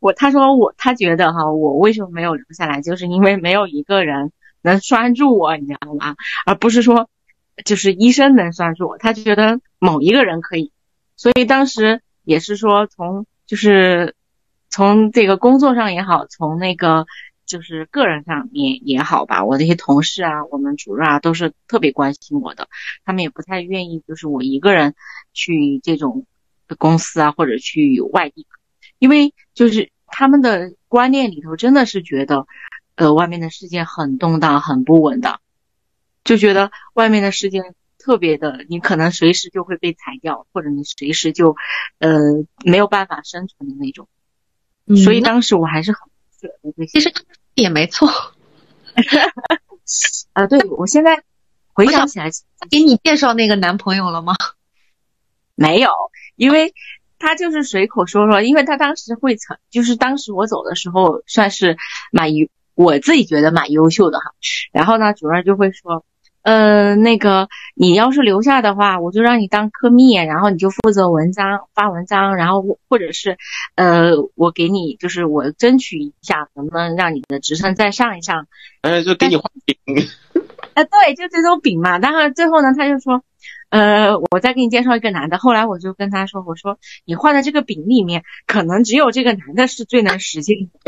[0.00, 6.14] 我他说我他觉得哈，我为什么没有留下来，就是因为没有一个人能拴住我，你知道吗？
[6.44, 7.08] 而不是说
[7.64, 10.72] 就是医生能拴住我，他觉得某一个人可以，
[11.16, 14.14] 所以当时也是说从就是。
[14.78, 17.04] 从这个工作上也好，从那个
[17.46, 22.68] 就是个人上面也好吧，我这些同事啊，我们主任啊，都是特别关心我的，
[23.04, 24.94] 他们也不太愿意就是我一个人
[25.32, 26.26] 去这种
[26.78, 28.46] 公司啊，或者去外地，
[29.00, 32.46] 因为就是他们的观念里头真的是觉得，
[32.94, 35.40] 呃，外面的世界很动荡、很不稳的，
[36.22, 37.62] 就觉得外面的世界
[37.98, 41.56] 特别的，你可能随时就会被裁掉，或者你随时就，
[41.98, 42.20] 呃，
[42.64, 44.06] 没有办法生存的那种。
[44.96, 46.00] 所以当时我还是很
[46.40, 47.12] 舍得这些，其实
[47.54, 48.08] 也没错。
[50.32, 51.22] 啊，对，我现在
[51.72, 52.30] 回想起来，
[52.70, 54.34] 给你介绍那个男朋友了吗？
[55.54, 55.90] 没有，
[56.36, 56.74] 因为
[57.18, 61.76] 他就是随口说说，因为他当时会成，就是当时我走的时候算是
[62.12, 64.32] 蛮优，我自己觉得蛮优秀的哈。
[64.72, 66.04] 然后呢，主任就会说。
[66.48, 73.36] 呃，那个，你要是留下的话，我就让你当科密，然后你就负责文章发文章，然后或者是，
[73.74, 78.46] 呃，我给你就是我争取一下，能不能让你的职称再上一上？
[78.80, 79.76] 哎，就给你画饼。
[80.72, 81.98] 呃，对，就这种饼嘛。
[81.98, 83.22] 然后最后呢，他就说，
[83.68, 85.36] 呃，我再给你介绍一个男的。
[85.36, 90.56] 后来我就跟他说，我说你画的这个饼里面，可能只有这个男的是最能实现。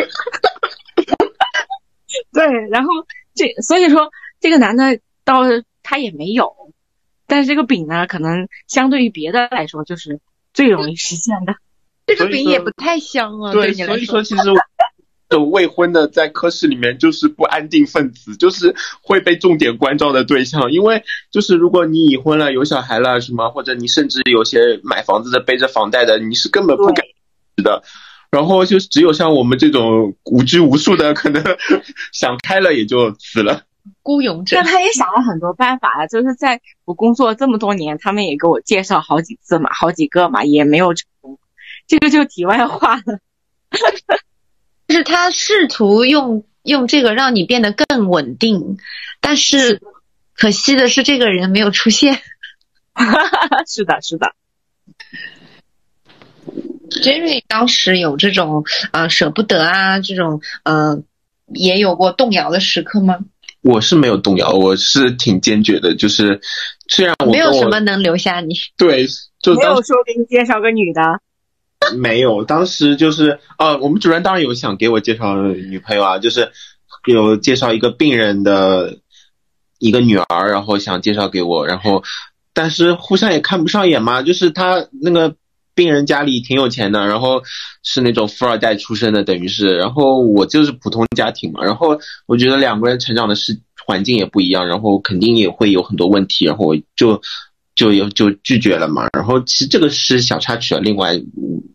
[2.33, 2.89] 对，然后
[3.35, 4.99] 这所以说这个男的。
[5.31, 5.43] 到
[5.83, 6.53] 他也没有，
[7.27, 10.21] 但是这个饼呢，可能相对于别的来说，就是
[10.53, 11.55] 最容易实现的。
[12.07, 13.53] 这个饼也不太香啊。
[13.53, 14.43] 对，所以说其实，
[15.31, 20.73] 有未婚的在科室里面就是不安定分子，就是会被重点关照的对象。
[20.73, 27.07] 因为就是如果你已婚了、有小孩了什么，或者你甚至有些买房子的、背着房贷的，你是根本不敢
[27.63, 27.85] 的。
[28.33, 31.45] 然后就只有像我们这种无拘无束的，可能
[32.13, 33.63] 想开了也就死了。
[34.03, 41.39] 孤勇者，那他也想了很多办法就是在我工作这么多年，他们也给我介绍好几次嘛，好几个嘛，也没有成功。
[41.87, 43.19] 这个就题外话了。
[44.89, 48.79] 就是他试图用用这个让你变得更稳定，
[49.21, 49.81] 但是
[50.35, 52.21] 可惜的是这个人没有出现。
[53.67, 54.33] 是的，是的。
[56.91, 61.01] Jerry 当时有这种呃舍不得啊，这种呃
[61.47, 63.21] 也有过动摇的时刻吗？
[63.63, 65.95] 我是没有动摇，我是挺坚决的。
[65.95, 66.41] 就是
[66.89, 69.07] 虽然我没有什么能留下你，对，
[69.41, 71.03] 就没有说给你介绍个女的，
[71.97, 72.45] 没有。
[72.45, 76.53] 当时就是哦，我们主任当然有想给我介绍女朋友啊，就是
[77.07, 78.99] 有介绍一个病人的
[79.79, 82.03] 一个女儿，然后想介绍给我，然后
[82.55, 85.37] 但是互相也看不上眼嘛，就是他那个。
[85.75, 87.43] 病人家里挺有钱的，然后
[87.83, 97.21] 是那种富二代出身的，等于是，然后我就是普通家庭嘛，然后我觉得两个人成长的是环境也不一样，然后肯定也会有很多问题，然后我就
[97.75, 101.21] 就有就拒绝了嘛，然后其实这个是小插曲啊，另外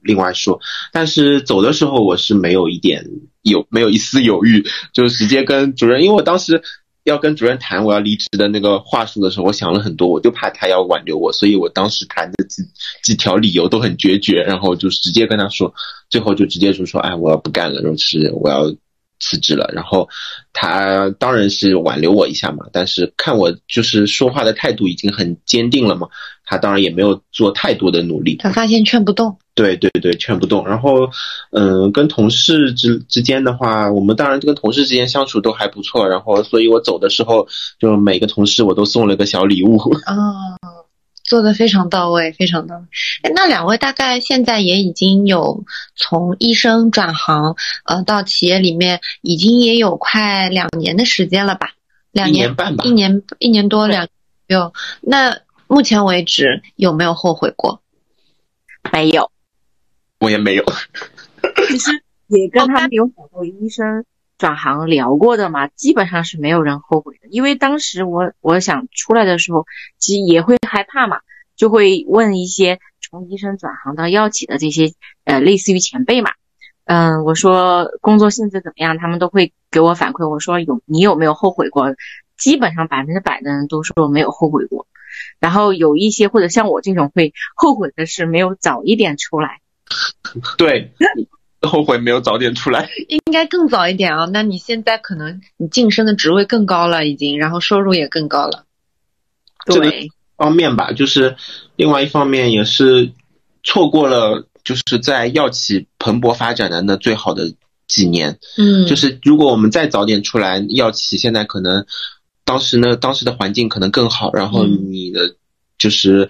[0.02, 0.60] 另外说，
[0.92, 3.06] 但是走的时候我是没有一点
[3.42, 6.62] 有没有一丝犹豫，就直接跟主任，因为我当时。
[7.06, 12.64] 要跟主任谈我要离职的那个话术的时候，我想了很多，我就怕他要挽留我，所以我当时谈的几
[13.04, 15.72] 几条理由都很决绝，然后就直接跟他说，
[16.10, 18.74] 最后就直接就说，哎，我要不干了，就是我要
[19.20, 19.70] 辞职了。
[19.74, 20.08] 然后
[20.54, 26.08] 他当然是挽留我一下嘛，但是看我就是说话的态度已经很坚定了嘛，
[26.46, 28.36] 他当然也没有做太多的努力。
[28.38, 29.38] 他发现劝不动。
[29.56, 30.68] 对对对，劝不动。
[30.68, 31.10] 然后，
[31.52, 36.06] 嗯，跟同事之之间的话，我们当然跟同事之间相处都还不错。
[36.10, 37.48] 然后，所以我走的时候，
[37.80, 39.78] 就每个同事我都送了个小礼物。
[40.08, 40.36] 哦，
[41.26, 42.84] 做的非常到位，非常到位。
[43.34, 51.72] 那两位大概现在也已经有从医生转行，呃，到企业里面已经也有快两年的时间了吧？
[52.12, 54.08] 两年半吧，一年一年多两
[54.48, 54.72] 有。
[55.02, 57.82] 那目前为止有没有后悔过？
[58.94, 59.32] 没有。
[60.20, 60.64] 我也没有，
[61.68, 61.92] 其实
[62.28, 64.06] 也跟他们有很多医生
[64.38, 67.28] 转行聊过的嘛，基本上是没有人后悔的。
[67.30, 69.66] 因为当时我我想出来的时候，
[69.98, 71.20] 其实也会害怕嘛，
[71.56, 74.94] 就会问一些从医生转行到药企的这些
[75.24, 76.32] 呃类似于前辈嘛，
[76.86, 80.28] 嗯，我说工作性质怎么样，他们都会给我反馈。
[80.30, 81.96] 我说有你有没有后悔过？
[82.38, 84.88] 基本上百分之百的人都说没有后悔过。
[85.40, 89.62] 然后有一些或者像我这种会后悔的是没有早一点出来。
[90.58, 90.92] 对，
[91.66, 94.26] 后悔没有早点出来，应该更早一点啊。
[94.32, 98.66] 那你现在可能你晋升的职位更高了，已经，然后收入也更高了。
[99.66, 101.36] 对，方面吧，就是
[101.76, 103.12] 另外一方面也是
[103.64, 107.54] 错过了，就是在药企蓬勃发展的那最好的
[107.88, 108.38] 几年。
[108.58, 111.86] 嗯，就是如果我们再早点出来，药企现在可能
[112.44, 115.36] 当时呢，当时的环境可能更好，然后你的
[115.78, 116.30] 就是。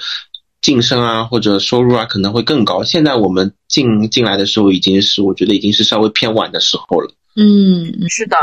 [0.66, 2.84] 晋升啊，或者收入啊，可能会更高。
[2.84, 7.14] 现在我们进进来的时候，已经是我觉得已经是稍微偏晚的时候了。
[7.36, 8.36] 嗯，是的。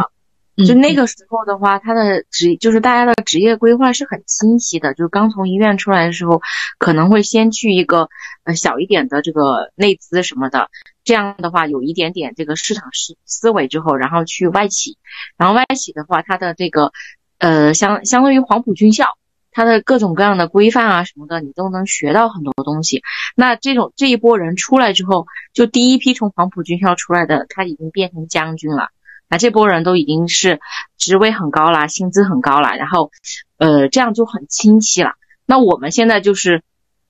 [0.68, 4.94] 就那个时候的话，他的职就是大家的职业规划是很清晰的。
[4.94, 6.40] 就刚从医院出来的时候，
[6.78, 8.08] 可能会先去一个
[8.44, 10.68] 呃小一点的这个内资什么的，
[11.02, 14.96] 这样的话有一点点这个市场思思维之后，然后去外企，
[15.36, 16.92] 然后外企的话，它的这个
[17.38, 19.06] 呃相相当于黄埔军校，
[19.52, 23.02] 它的各种各样的规范啊什么的，你都能学到很多东西。
[23.36, 28.88] 那这种这一波人出来之后，就第一批从黄埔军校出来的，他已经变成将军了。
[29.28, 30.60] 那这波人都已经是
[30.98, 33.10] 职位很高了，薪资很高了，然后，
[33.58, 35.12] 呃，这样就很清晰了。
[35.46, 36.62] 那我们现在就是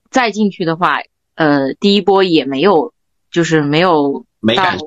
[0.09, 0.99] 再进去的话，
[1.35, 2.93] 呃，第一波也没有，
[3.31, 4.77] 就是没有没赶，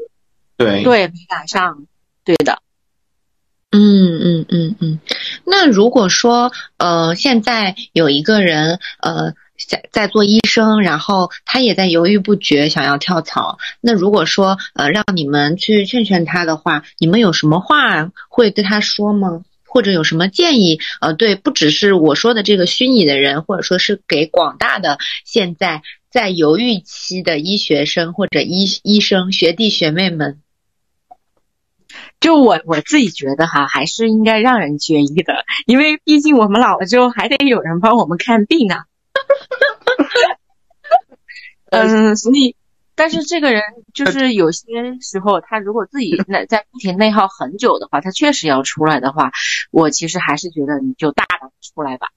[0.57, 1.87] 对对，没赶上，
[2.25, 2.63] 对的。
[3.71, 4.99] 嗯嗯嗯嗯。
[5.45, 9.35] 那如果说呃，现在有一个人呃。
[9.71, 13.57] 在在做医生，然后他也在犹豫不决，想要跳槽。
[13.81, 19.45] 那如果说呃让你们去劝劝他的话，你们有什么话会对他说吗？
[19.65, 20.79] 或者有什么建议？
[21.01, 30.39] 呃，对，不只是我说的这个虚拟的人，或者说是给广大的现在在犹豫期的医学生或者医医生学弟学妹们。
[32.27, 38.83] 就我我自己觉得哈，还是应该让人决医的，因为毕竟我们老了之后还得有人帮我们看病呢。
[41.71, 42.57] 嗯，所以，
[42.97, 43.63] 但是这个人
[43.95, 44.65] 就是有些
[45.01, 49.31] 时候，他如果自己 内在不停内耗很久的话，他确实要出来的话，
[49.71, 52.09] 我其实还是觉得你就大胆出来吧。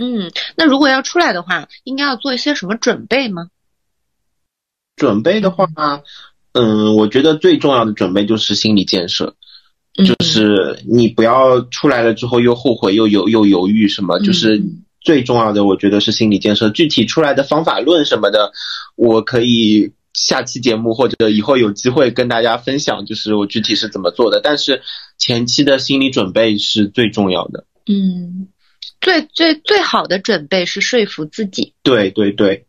[0.00, 3.50] 嗯，那如果要出来的话，应该要做一些什么准备吗？
[4.96, 5.68] 准备的话，
[6.58, 9.34] 嗯，我觉得最重要的准备就是心理建设，
[9.94, 14.62] 就是你不要出来了之后又后悔又犹又犹豫什么，就是。
[15.00, 16.68] 最重要的，我觉得是心理建设。
[16.70, 18.52] 具体出来的方法论什么的，
[18.96, 24.40] 我可以下期节目或者以后有机会跟大家分享，就是我具体是怎么做的。
[24.42, 24.82] 但是
[25.16, 27.64] 前期的心理准备是最重要的。
[27.86, 28.48] 嗯，
[29.00, 31.74] 最最最好的准备是说服自己。
[31.82, 32.64] 对对对，对，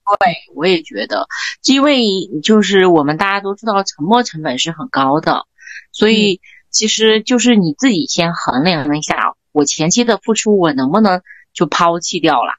[0.56, 1.28] 我也觉得，
[1.66, 2.04] 因为
[2.44, 5.46] 就是我们大家都知道，沉没成本是很高的，
[5.92, 11.22] 所以其实就是你自己先衡量一下，我前期的付出，我能不能。
[11.52, 12.54] 就抛弃掉了，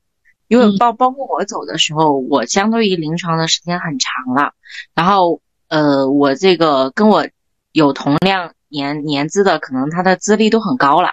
[0.48, 4.52] 因为包包括我走的时候，我相对于临床的时间很长了，
[4.94, 7.26] 然后呃，我这个跟我
[7.70, 11.10] 有同样年年资的，可能他的资历都很高了，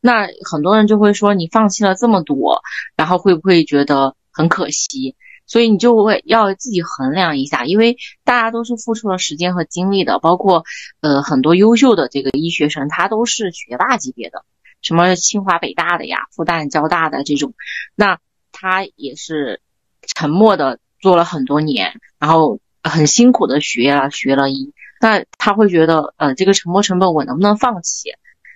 [0.00, 2.62] 那很多人就会说你放弃了这么多，
[2.96, 5.16] 然后会不会觉得很可惜？
[5.46, 10.62] 所以你就会要自己衡量一下，因为大家都是付出了时间和精力的，包括
[11.00, 14.44] 呃很多优秀的这个医学生，他都是学霸级别的。
[14.80, 17.52] 什么清华北大的呀，复旦交大的这种，
[17.96, 18.18] 那
[18.52, 19.60] 他也是
[20.06, 28.10] 沉默的做了很多年，然后很辛苦的学了学了医，那他会觉得，呃，这个沉没成本我能不能放弃？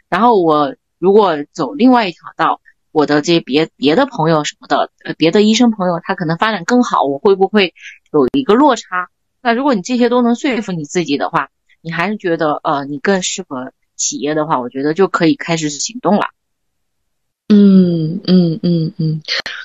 [0.09, 2.61] 然后我如果走另外一条道，
[2.93, 7.75] 我的这别别的朋友什么的，呃，别的医生朋友他可能发展更好，我会不会
[8.13, 9.09] 有一个落差？
[9.43, 11.49] 那如果你这些都能说服你自己的话，
[11.81, 13.73] 你还是觉得，呃，你更适合。
[13.97, 16.27] 企业的话，我觉得就可以开始行动了。
[17.49, 19.23] 嗯嗯嗯嗯，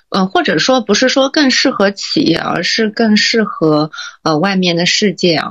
[0.10, 3.92] 呃，或者说不是说更适合企业，而是更适合
[4.24, 5.50] 呃外面的世界啊。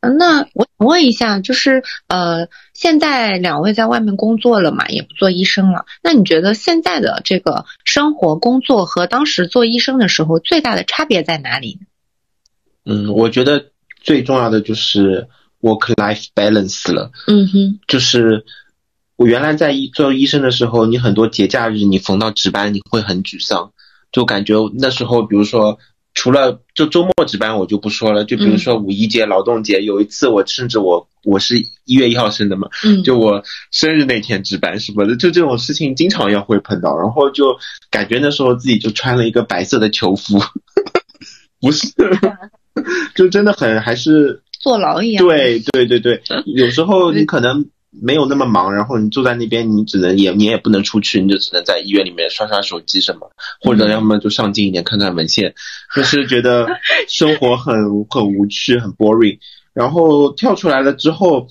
[0.00, 5.84] 那我问一下，就是呃，现在两位在外面工作了嘛，也不做医生了。
[6.02, 11.80] 那你觉得现在的这个生活工作和当时做医生的时候最大的差别在哪里？
[12.84, 13.66] 嗯，我觉得
[14.02, 15.28] 最重要的就是。
[15.62, 18.44] work life balance 了，嗯哼，就是
[19.16, 23.72] 我原来在医做医生的时候，你很多节假日你逢到值班，你会很沮丧，
[24.12, 25.78] 就感觉那时候，比如说
[26.12, 37.56] 除了就周末值班我就不说了，就比如说五一节、劳动节，有一次我甚至我我是一月一号生的嘛，嗯，就我生日那天值班什么的，就这种事情经常要会碰到，然后就
[37.90, 40.38] 感觉那时候自己就穿了一个白色的囚服，
[41.60, 41.88] 不是，
[43.16, 44.42] 就真的很还是。
[44.58, 45.24] 坐牢一样。
[45.24, 47.66] 对对对对，有时候你可能
[48.02, 53.30] 没有那么忙，然后你坐在那边，你只能也你也不能出去，你就只能在医院里面刷刷手机什么，
[53.60, 55.54] 或者要么就上进一点看看文献，
[55.94, 56.66] 就是觉得
[57.08, 59.38] 生活很很无趣，很 boring。
[59.72, 61.46] 然后跳出来了之后，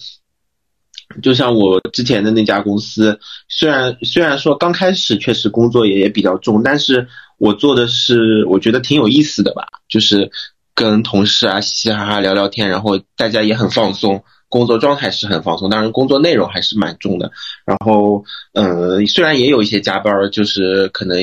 [1.21, 10.31] 就像我之前的那家公司，虽然虽然说刚开始确实工作也也比较重，但是我做的是我觉得挺有意思的吧，就是。
[10.77, 14.25] 跟同事啊嘻嘻哈哈聊聊天，然后大家也很放松，
[14.55, 17.29] 工作状态是很放松，当然工作内容还是蛮重的。
[17.65, 21.17] 然后，嗯，虽然也有一些加班，就是可能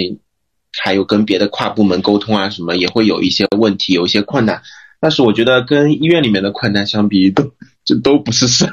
[0.78, 4.60] 还有跟别的跨部门沟通啊什么，也会有一些问题，有一些困难。
[5.00, 7.52] 但是我觉得跟医院里面的困难相比，都
[7.86, 8.66] 这都不是事。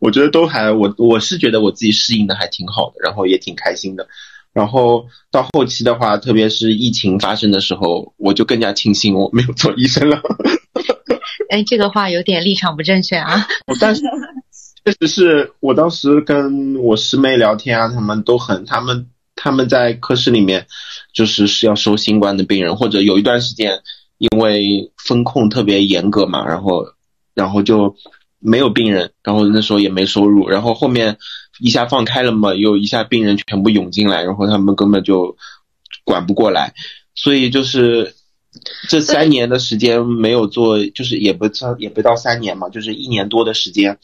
[0.00, 4.08] 我觉得都还我我是觉得我自己适应的还挺好的，然后也挺开心的。
[4.52, 10.20] 然后到后期的话，特别是疫情发生的时候，我就更加庆幸我没有做医生了。
[11.50, 13.46] 哎，这个话有点立场不正确啊。
[13.66, 14.02] 我 但是
[14.84, 20.66] 确实是我当时跟我师妹聊天啊，他们都很他们他们在科室里面
[21.12, 23.80] 就是是要收新冠的病人，或者有一段时间
[24.18, 26.86] 因为风控特别严格嘛，然后
[27.34, 27.96] 然后就
[28.38, 31.18] 没有病人，然后那时候也没收入，然后后面
[31.60, 35.36] 一下放开了嘛，又一下病人全部涌进来，然后他们根本就
[36.04, 36.74] 管不过来，
[37.14, 38.17] 所以就是。
[38.88, 43.98] 这三年的时间没有做，就是也不超也不到三年嘛，就是一年多的时间，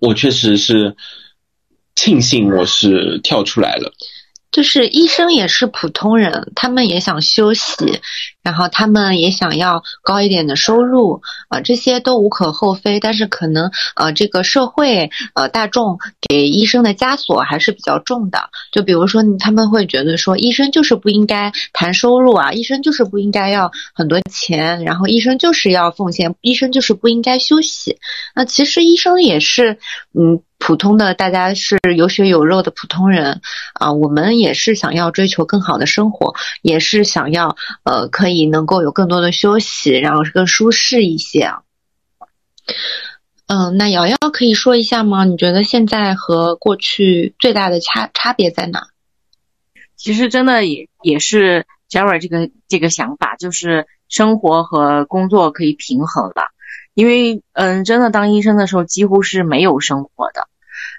[0.00, 0.96] 我确实是
[1.94, 3.92] 庆幸我是跳出来了。
[4.50, 8.00] 就是医生也是普通人，他们也想休息，
[8.42, 13.00] 然后他们也想要高一点的收入啊，这些都无可厚非。
[13.00, 18.50] 但是可能呃，这个社会呃大众给医生的枷锁还是比较重的。
[18.72, 27.98] 就比如说，他们会觉得说，医生就是不应该谈收入啊，医生就是不应该要很多钱，然后医生就是要奉献，医生就是不应该休息。
[28.34, 29.78] 那其实医生也是
[30.18, 30.42] 嗯。
[30.64, 33.40] 普通的大家是有血有肉的普通人
[33.74, 41.52] 啊，我们也是想要追求更好的生活，也是想要呃可以也能够有更多的休息，然后更舒适一些。
[43.46, 45.24] 嗯，那瑶瑶可以说一下吗？
[45.24, 48.88] 你觉得现在和过去最大的差差别在哪？
[49.96, 56.50] 其实真的也也是 Jerry 这个这个想法，就是生活和工作可以平衡了。
[56.94, 60.48] 因为嗯，真的当医生的时候几乎是没有生活的。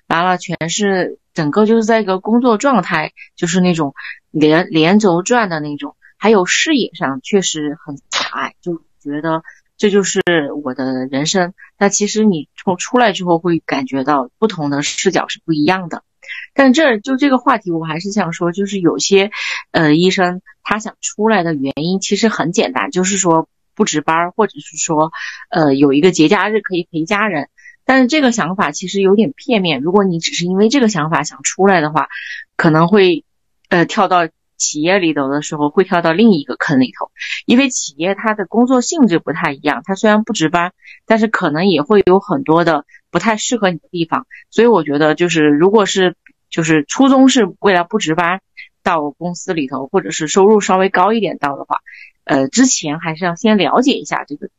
[0.08, 3.94] 完了，全是整个就是在一个工作状态，就是那种
[4.32, 9.44] 连连轴转的那种，还有视野上确实很狭隘，就觉得
[9.76, 10.22] 这就是
[10.64, 11.54] 我的人生。
[11.78, 16.06] 但其实你从出来之后会感觉到不同的视角是不一样的。
[16.54, 19.32] 但这就这个话题，我还是想说，就是有些
[19.72, 25.12] 呃医生他想出来的原因其实很简单，就是说不值班，或者是说
[25.50, 27.50] 呃有一个节假日可以陪家人。
[27.84, 29.82] 但是这个想法其实有点片面。
[29.82, 32.08] 如果你只是因为这个想法想出来的话，
[32.56, 33.26] 可能会，
[33.68, 34.30] 呃，跳到
[34.64, 37.12] 企业里头的时候会跳到另一个坑里头。
[37.46, 40.74] 因为企业它的工作性质不太一样，它虽然不值班，
[41.06, 44.26] 但是可能也会有很多的不太适合你的地方。
[44.50, 46.16] 所以我觉得，就是如果是
[46.50, 48.42] 就是初衷是为了不值班
[48.82, 51.78] 到公司里头，或者是收入稍微高一点到的话，
[52.24, 54.50] 呃，之前还是要先了解一下这个。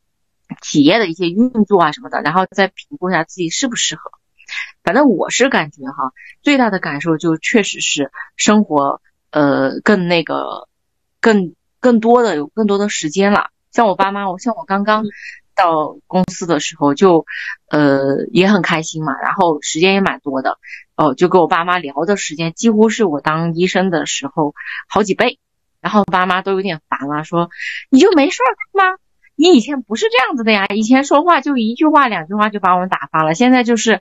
[0.60, 4.10] 企业的一些运作啊什么的，然后再评估一下自己适不适合。
[4.84, 9.00] 反正我是感觉哈，最大的感受就确实是生活
[9.34, 10.68] 呃更那个
[11.20, 13.50] 更更多的有更多的时间了。
[13.72, 15.04] 像我爸妈，我像我刚刚
[15.56, 17.26] 到公司的时候就
[17.68, 20.58] 呃也很开心嘛，然后时间也蛮多的
[20.96, 24.54] 哦，就跟我爸妈聊的时间几乎是我当医生的时候
[24.88, 25.40] 好几倍。
[25.80, 27.50] 然后爸妈都有点烦了，说
[27.90, 28.38] 你就没事
[28.72, 28.96] 干吗？
[29.36, 34.00] 你以前不是这样子的呀，以前说话就一句话两句话就把我们打发了，现在就是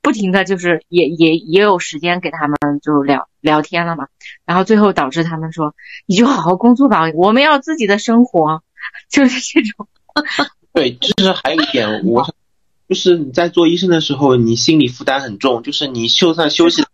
[0.00, 4.06] 不停的就是也也也有时间给他们就聊聊天了嘛，
[4.44, 5.74] 然后最后导致他们说
[6.06, 8.62] 你就好好工作吧，我们要自己的生活，
[9.10, 9.86] 就是这种。
[10.72, 12.34] 对，就是还有一点，我想
[12.88, 16.84] 就是你在做医生的时候，你心理负担很重，就是你就算休息。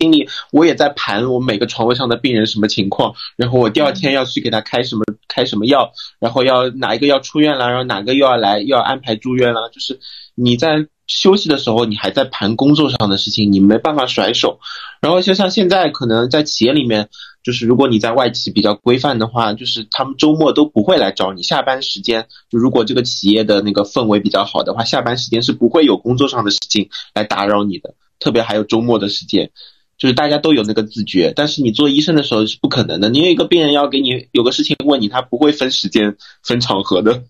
[0.00, 9.70] 心里我也在盘我每个床位上的病人什么情况，然后我第二天要去给他开什么开什么药，然后要哪一个要出院了，然后哪个又要来又要安排住院了。
[9.72, 10.00] 就是
[10.34, 14.58] 你在休息的时候，你还在盘工作上的事情，你没办法甩手。
[15.02, 17.10] 然后就像现在可能在企业里面，
[17.42, 21.42] 就是如果你在外企比较规范的话，就是他们周末都不会来找你。
[21.42, 29.50] 下班时间就如果这个企业的那个氛围比较好的话，下班时间是不会有工作上的事情来打扰你的，特别还有周末的时间。
[29.98, 33.08] 就是大家都有那个自觉，但是你做医生的时候是不可能的。
[33.08, 37.22] 你有一个病人要给你有个事情问你，他不会分时间、分场合的。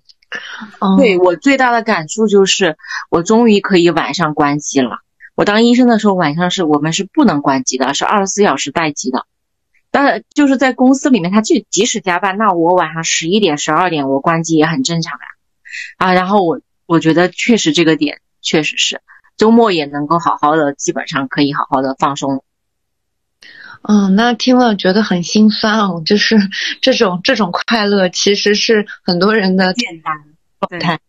[0.98, 2.76] 对我最大的感触就是，
[3.10, 4.98] 我终于可以晚上关机了。
[5.34, 9.26] 我当医生的时候，晚上是我们是不能关机的，是二十四小时待机的。
[9.90, 15.26] 但就是在公司里面，他就即使加班，那我晚上十一点、十二点我关机也很正常呀。
[15.98, 19.00] 啊，然后我我觉得确实这个点确实是
[19.36, 22.42] 周末也能够好好的，基本上可以好好的放松。
[23.82, 26.36] 嗯，那听了觉得很心酸哦，就是
[26.80, 30.12] 这种这种快乐其实是很多人的简单
[30.60, 31.00] 状态。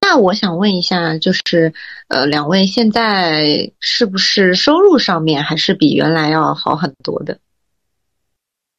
[0.00, 1.72] 那我想问一下，就是
[2.08, 7.38] 呃，两位现在是不是收入上面还是比原来要好很多的？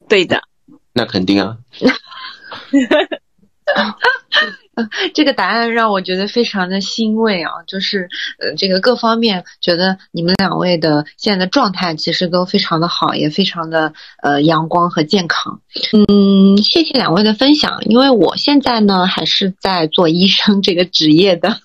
[0.08, 0.42] 对的，
[0.94, 1.58] 那肯定啊。
[5.14, 8.08] 这个答案让我觉得非常的欣慰啊，就是
[8.40, 15.60] 呃，这个各方面觉得你们两位的现在的状态其实都非常的好，也非常的呃阳光和健康。
[16.08, 21.58] 嗯，谢谢两位的分享，因为我现在呢还是在做医生这个职业的。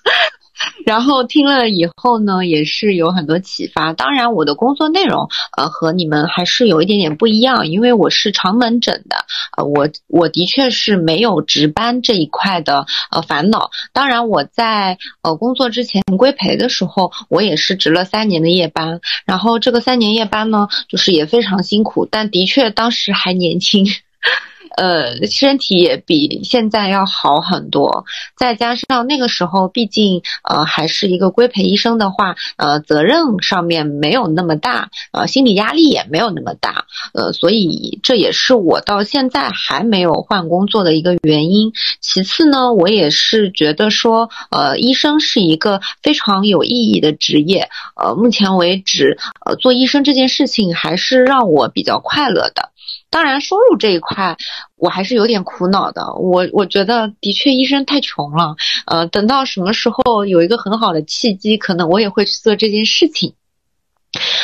[0.84, 3.92] 然后听了以后呢，也是有很多启发。
[3.92, 9.16] 当然，我的工作内容呃和你们还是有一点点不一样，因为我是长门诊的，
[9.56, 13.70] 呃，我我的确是没有值班这一块的呃烦恼。
[13.92, 19.00] 当然，我在呃工作之前规培的时候，我也是值了三年的夜班。
[19.24, 23.86] 然后这个三年夜班呢，就是也非常辛苦，但的确当时还年轻。
[24.76, 28.04] 呃，身体也比现在要好很多，
[28.36, 41.72] 再加上那个时候，毕竟呃还是一个规培医生的话，呃责任上面没有那么大，呃心理压力也没有那么大，呃所以这也是我到现在还没有换工作的一个原因。
[42.00, 52.71] 其次呢，我也是觉得说，呃医生是一个非常有意义的职业，呃目前为止，呃做医生这件事情还是让我比较快乐的。
[53.12, 54.34] 当然，收入这一块
[54.76, 56.14] 我还是有点苦恼的。
[56.14, 58.56] 我我觉得的确医生太穷了。
[58.86, 63.34] 呃，等到什么时候有一个很好的契机，可能我也会去做这件事情。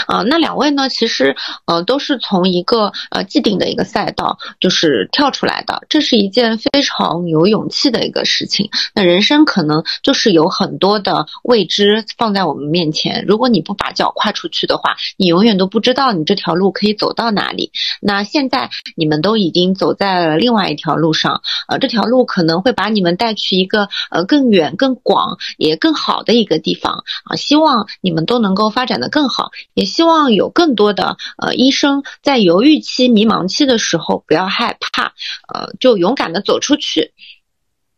[0.06, 0.88] 啊，那两位呢？
[0.88, 1.36] 其实，
[1.66, 5.82] 呃，都是从一个呃既定的一个赛道，就是跳出来的。
[5.88, 8.70] 这是一件非常有勇气的一个事情。
[8.94, 17.72] 那人生可能就是有很多的未知放在我们面前，如果你不把脚跨出去的话，你永远都不知道你这条路可以走到哪里。
[18.00, 27.36] 那现在你们都已经走在了另外一条路上，呃，这条路可能会把你们带去一个呃更远、更广也更好的一个地方啊。
[27.36, 29.50] 希望你们都能够发展的更好。
[29.74, 35.14] 也希望有更多的呃医生在犹豫期、迷茫期的时候不要害怕，
[35.52, 37.12] 呃，就勇敢的走出去。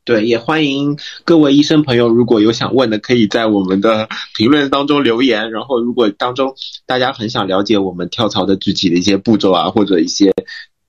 [0.02, 5.50] 对，也欢迎各位医生朋友，如果有想问的，可以在我们的评论当中留言。
[5.50, 6.54] 然后，如果当中
[6.86, 10.32] 大家很想了解我们跳槽的具体的一些步骤啊，或者一些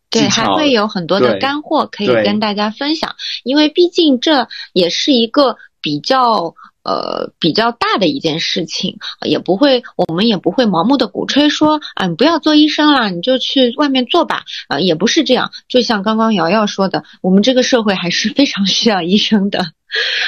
[0.10, 3.16] 对，还会有很多的干货可以跟大家分享。
[3.44, 6.56] 因为毕竟这也是一个比较。
[6.84, 15.52] 呃，比较大的一件事情，也不会，我们也不会盲目的鼓吹说，啊，你不要做医生啦，你就去外面做吧，啊，也不是这样。
[15.68, 19.74] 就像刚刚瑶瑶说的，我们这个社会还是非常需要医生的。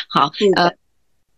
[0.10, 0.74] 好，呃，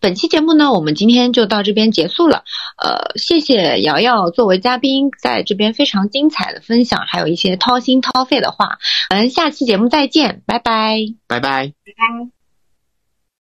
[0.01, 2.43] 本期节目呢，我们今天就到这边结束了。
[2.77, 8.79] 呃，谢谢瑶瑶作为嘉宾在这边非常精彩的分享，还有一些掏心掏肺的话。
[9.11, 10.97] 我们下期节目再见，拜拜，
[11.27, 12.34] 拜拜，拜拜。